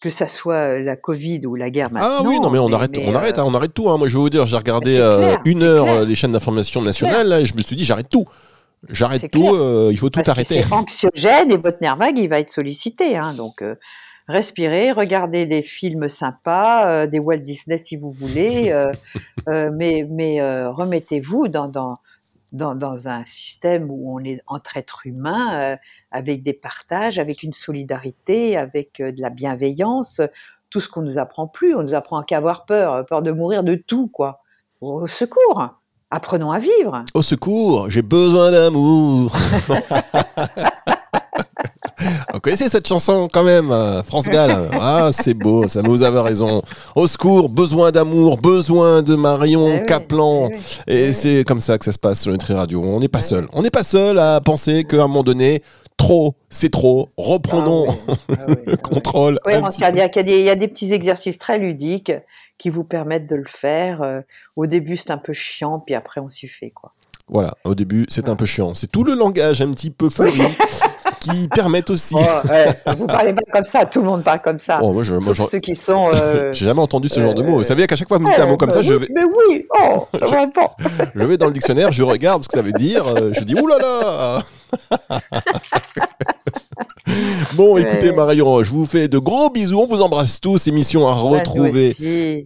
que 0.00 0.10
ça 0.10 0.28
soit 0.28 0.78
la 0.78 0.96
Covid 0.96 1.46
ou 1.46 1.54
la 1.54 1.70
guerre 1.70 1.90
maintenant. 1.90 2.18
Ah 2.20 2.22
oui, 2.24 2.38
non 2.38 2.50
mais 2.50 2.58
on 2.58 2.72
arrête, 2.72 2.96
on 2.98 3.14
arrête, 3.14 3.38
hein, 3.38 3.44
on 3.46 3.54
arrête 3.54 3.74
tout. 3.74 3.90
Hein. 3.90 3.98
Moi 3.98 4.08
je 4.08 4.14
vais 4.14 4.20
vous 4.20 4.30
dire, 4.30 4.46
j'ai 4.46 4.56
regardé 4.56 4.98
euh, 4.98 5.36
une 5.44 5.62
heure 5.62 5.88
euh, 5.88 6.04
les 6.04 6.14
chaînes 6.14 6.32
d'information 6.32 6.82
nationales 6.82 7.32
et 7.32 7.46
je 7.46 7.56
me 7.56 7.62
suis 7.62 7.76
dit 7.76 7.84
j'arrête 7.84 8.08
tout. 8.08 8.26
J'arrête 8.88 9.30
tout, 9.32 9.58
il 9.90 9.98
faut 9.98 10.10
tout 10.10 10.22
arrêter. 10.26 10.62
C'est 10.62 10.72
anxiogène 10.72 11.50
et 11.50 11.56
votre 11.56 11.78
nerf 11.80 11.96
vague 11.96 12.18
il 12.18 12.28
va 12.28 12.38
être 12.38 12.50
sollicité. 12.50 13.16
Hein, 13.16 13.32
donc 13.34 13.64
respirez, 14.28 14.92
regardez 14.92 15.46
des 15.46 15.62
films 15.62 16.08
sympas, 16.08 16.86
euh, 16.86 17.06
des 17.06 17.18
Walt 17.18 17.38
Disney 17.38 17.78
si 17.78 17.96
vous 17.96 18.10
voulez, 18.10 18.70
euh, 18.70 18.92
euh, 19.48 19.70
mais, 19.72 20.06
mais 20.10 20.40
remettez-vous 20.68 21.48
dans, 21.48 21.68
dans, 21.68 21.94
dans, 22.52 22.74
dans, 22.74 23.08
un 23.08 23.24
système 23.24 23.90
où 23.90 24.14
on 24.14 24.24
est 24.24 24.40
entre 24.46 24.76
êtres 24.76 25.06
humains, 25.06 25.76
avec 26.10 26.42
des 26.42 26.54
partages, 26.54 27.18
avec 27.18 27.42
une 27.42 27.52
solidarité, 27.52 28.56
avec 28.56 29.00
de 29.00 29.20
la 29.20 29.30
bienveillance, 29.30 30.20
tout 30.70 30.80
ce 30.80 30.88
qu'on 30.88 31.02
nous 31.02 31.18
apprend 31.18 31.46
plus. 31.46 31.74
On 31.74 31.82
nous 31.82 31.94
apprend 31.94 32.22
qu'à 32.22 32.38
avoir 32.38 32.64
peur, 32.66 33.04
peur 33.06 33.22
de 33.22 33.30
mourir 33.30 33.62
de 33.62 33.74
tout, 33.74 34.08
quoi. 34.08 34.42
Au 34.80 35.06
secours 35.06 35.70
Apprenons 36.08 36.52
à 36.52 36.60
vivre. 36.60 37.04
Au 37.14 37.22
secours, 37.22 37.90
j'ai 37.90 38.02
besoin 38.02 38.52
d'amour. 38.52 39.32
Vous 42.36 42.40
connaissez 42.40 42.68
cette 42.68 42.86
chanson 42.86 43.30
quand 43.32 43.44
même, 43.44 43.70
euh, 43.70 44.02
France 44.02 44.26
Gall 44.26 44.68
Ah, 44.74 45.08
c'est 45.10 45.32
beau, 45.32 45.66
ça 45.68 45.80
vous 45.80 46.02
avez 46.02 46.20
raison. 46.20 46.60
Au 46.94 47.06
secours, 47.06 47.48
besoin 47.48 47.92
d'amour, 47.92 48.36
besoin 48.36 49.02
de 49.02 49.14
Marion 49.14 49.82
Caplan. 49.86 50.50
Et 50.86 51.14
c'est 51.14 51.44
comme 51.44 51.62
ça 51.62 51.78
que 51.78 51.86
ça 51.86 51.92
se 51.92 51.98
passe 51.98 52.20
sur 52.20 52.32
Nutri 52.32 52.52
Radio. 52.52 52.82
On 52.84 53.00
n'est 53.00 53.08
pas 53.08 53.22
seul. 53.22 53.48
On 53.54 53.62
n'est 53.62 53.70
pas 53.70 53.84
seul 53.84 54.18
à 54.18 54.42
penser 54.42 54.84
qu'à 54.84 54.96
un 54.96 55.06
moment 55.06 55.22
donné, 55.22 55.62
trop, 55.96 56.34
c'est 56.50 56.68
trop. 56.68 57.08
Reprenons 57.16 57.86
ah 57.88 58.12
ah 58.32 58.52
le 58.66 58.76
contrôle. 58.76 59.38
Oui, 59.46 59.54
il 59.78 59.80
y, 59.80 60.50
a 60.50 60.56
des 60.56 60.68
petits 60.68 60.92
exercices 60.92 61.38
très 61.38 61.58
ludiques 61.58 62.12
qui 62.58 62.68
vous 62.68 62.84
permettent 62.84 63.30
de 63.30 63.36
le 63.36 63.48
faire. 63.48 64.02
Euh, 64.02 64.20
au 64.56 64.66
début, 64.66 64.98
c'est 64.98 65.10
un 65.10 65.16
peu 65.16 65.32
chiant, 65.32 65.78
puis 65.78 65.94
après, 65.94 66.20
on 66.20 66.28
s'y 66.28 66.48
fait, 66.48 66.68
quoi. 66.68 66.92
Voilà, 67.28 67.54
au 67.64 67.74
début, 67.74 68.04
c'est 68.10 68.28
un 68.28 68.36
peu 68.36 68.44
chiant. 68.44 68.74
C'est 68.74 68.92
tout 68.92 69.04
le 69.04 69.14
langage 69.14 69.62
un 69.62 69.72
petit 69.72 69.90
peu 69.90 70.08
fleuri 70.10 70.42
qui 71.30 71.48
permettent 71.48 71.90
aussi. 71.90 72.14
Oh, 72.16 72.48
ouais. 72.48 72.66
Vous 72.96 73.06
parlez 73.06 73.32
pas 73.32 73.42
comme 73.52 73.64
ça, 73.64 73.86
tout 73.86 74.00
le 74.00 74.06
monde 74.06 74.22
parle 74.22 74.40
comme 74.40 74.58
ça. 74.58 74.78
Oh, 74.82 74.92
moi, 74.92 75.02
je, 75.02 75.14
moi, 75.14 75.34
ceux 75.50 75.58
qui 75.58 75.74
sont. 75.74 76.08
Euh, 76.12 76.52
J'ai 76.52 76.64
jamais 76.64 76.80
entendu 76.80 77.08
ce 77.08 77.20
genre 77.20 77.34
de 77.34 77.42
mots. 77.42 77.58
Vous 77.58 77.64
savez 77.64 77.86
qu'à 77.86 77.96
chaque 77.96 78.08
fois 78.08 78.18
que 78.18 78.22
vous 78.22 78.30
dites 78.30 78.38
un 78.38 78.46
mot 78.46 78.56
comme 78.56 78.70
ça, 78.70 78.82
je 78.82 78.94
vais. 78.94 79.06
Mais 79.14 79.24
oui, 79.24 79.66
oh, 79.80 80.06
je... 80.14 80.18
je 81.14 81.24
vais 81.24 81.36
dans 81.36 81.46
le 81.46 81.52
dictionnaire, 81.52 81.92
je 81.92 82.02
regarde 82.02 82.42
ce 82.42 82.48
que 82.48 82.56
ça 82.56 82.62
veut 82.62 82.72
dire, 82.72 83.06
euh, 83.06 83.30
je 83.32 83.44
dis 83.44 83.54
oulala 83.54 84.42
Bon, 87.54 87.76
écoutez, 87.76 88.12
Marion, 88.12 88.62
je 88.62 88.70
vous 88.70 88.84
fais 88.84 89.08
de 89.08 89.18
gros 89.18 89.50
bisous. 89.50 89.80
On 89.80 89.86
vous 89.86 90.02
embrasse 90.02 90.40
tous. 90.40 90.66
Émission 90.66 91.06
à 91.06 91.14
retrouver. 91.14 91.96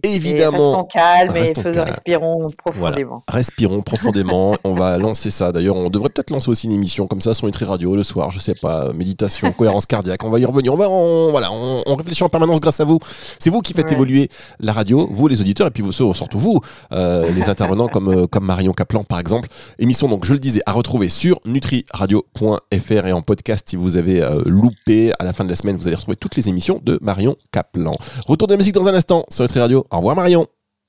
Évidemment. 0.03 0.71
restons 0.71 0.83
calmes 0.85 1.35
et 1.35 1.79
respirons 1.81 2.51
profondément. 2.65 3.23
Respirons 3.27 3.81
profondément. 3.81 4.55
on 4.63 4.73
va 4.73 4.97
lancer 4.97 5.29
ça. 5.29 5.51
D'ailleurs, 5.51 5.75
on 5.75 5.89
devrait 5.89 6.09
peut-être 6.09 6.29
lancer 6.29 6.49
aussi 6.49 6.67
une 6.67 6.73
émission 6.73 7.07
comme 7.07 7.21
ça 7.21 7.33
sur 7.33 7.45
Nutri 7.47 7.65
Radio 7.65 7.95
le 7.95 8.03
soir. 8.03 8.31
Je 8.31 8.39
sais 8.39 8.55
pas. 8.55 8.91
Méditation, 8.93 9.51
cohérence 9.57 9.85
cardiaque. 9.85 10.23
On 10.23 10.29
va 10.29 10.39
y 10.39 10.45
revenir. 10.45 10.73
On 10.73 10.77
va, 10.77 10.87
voilà, 11.31 11.51
on, 11.51 11.95
réfléchit 11.95 12.23
en 12.23 12.29
permanence 12.29 12.61
grâce 12.61 12.79
à 12.79 12.85
vous. 12.85 12.99
C'est 13.39 13.49
vous 13.49 13.61
qui 13.61 13.73
faites 13.73 13.91
évoluer 13.91 14.29
la 14.59 14.73
radio, 14.73 15.07
vous 15.11 15.27
les 15.27 15.41
auditeurs, 15.41 15.67
et 15.67 15.71
puis 15.71 15.83
vous 15.83 15.91
surtout 15.91 16.39
vous, 16.39 16.59
euh, 16.93 17.29
les 17.31 17.49
intervenants 17.49 17.87
comme, 17.87 18.09
euh, 18.09 18.27
comme 18.27 18.45
Marion 18.45 18.73
Caplan 18.73 19.03
par 19.03 19.19
exemple. 19.19 19.47
Émission 19.79 20.07
donc, 20.07 20.25
je 20.25 20.33
le 20.33 20.39
disais, 20.39 20.61
à 20.65 20.71
retrouver 20.71 21.09
sur 21.09 21.39
nutriradio.fr 21.45 23.05
et 23.05 23.11
en 23.11 23.21
podcast 23.21 23.67
si 23.69 23.75
vous 23.75 23.97
avez 23.97 24.21
euh, 24.21 24.41
loupé, 24.61 25.11
à 25.19 25.23
la 25.23 25.33
fin 25.33 25.43
de 25.43 25.49
la 25.49 25.55
semaine, 25.55 25.77
vous 25.77 25.87
allez 25.87 25.95
retrouver 25.95 26.15
toutes 26.15 26.35
les 26.35 26.49
émissions 26.49 26.79
de 26.83 26.99
Marion 27.01 27.35
Kaplan. 27.51 27.93
Retour 28.27 28.47
de 28.47 28.53
la 28.53 28.57
musique 28.57 28.75
dans 28.75 28.87
un 28.87 28.93
instant 28.93 29.25
sur 29.29 29.43
Nutri 29.43 29.59
Radio. 29.59 29.85
Au 29.91 29.97
revoir 29.97 30.15
Marion. 30.15 30.47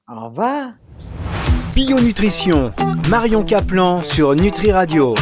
Au 0.09 0.27
revoir. 0.27 0.73
Bio 1.75 1.99
Nutrition, 1.99 2.73
Marion 3.09 3.45
Kaplan 3.45 4.03
sur 4.03 4.35
Nutri 4.35 4.73
Radio. 4.73 5.15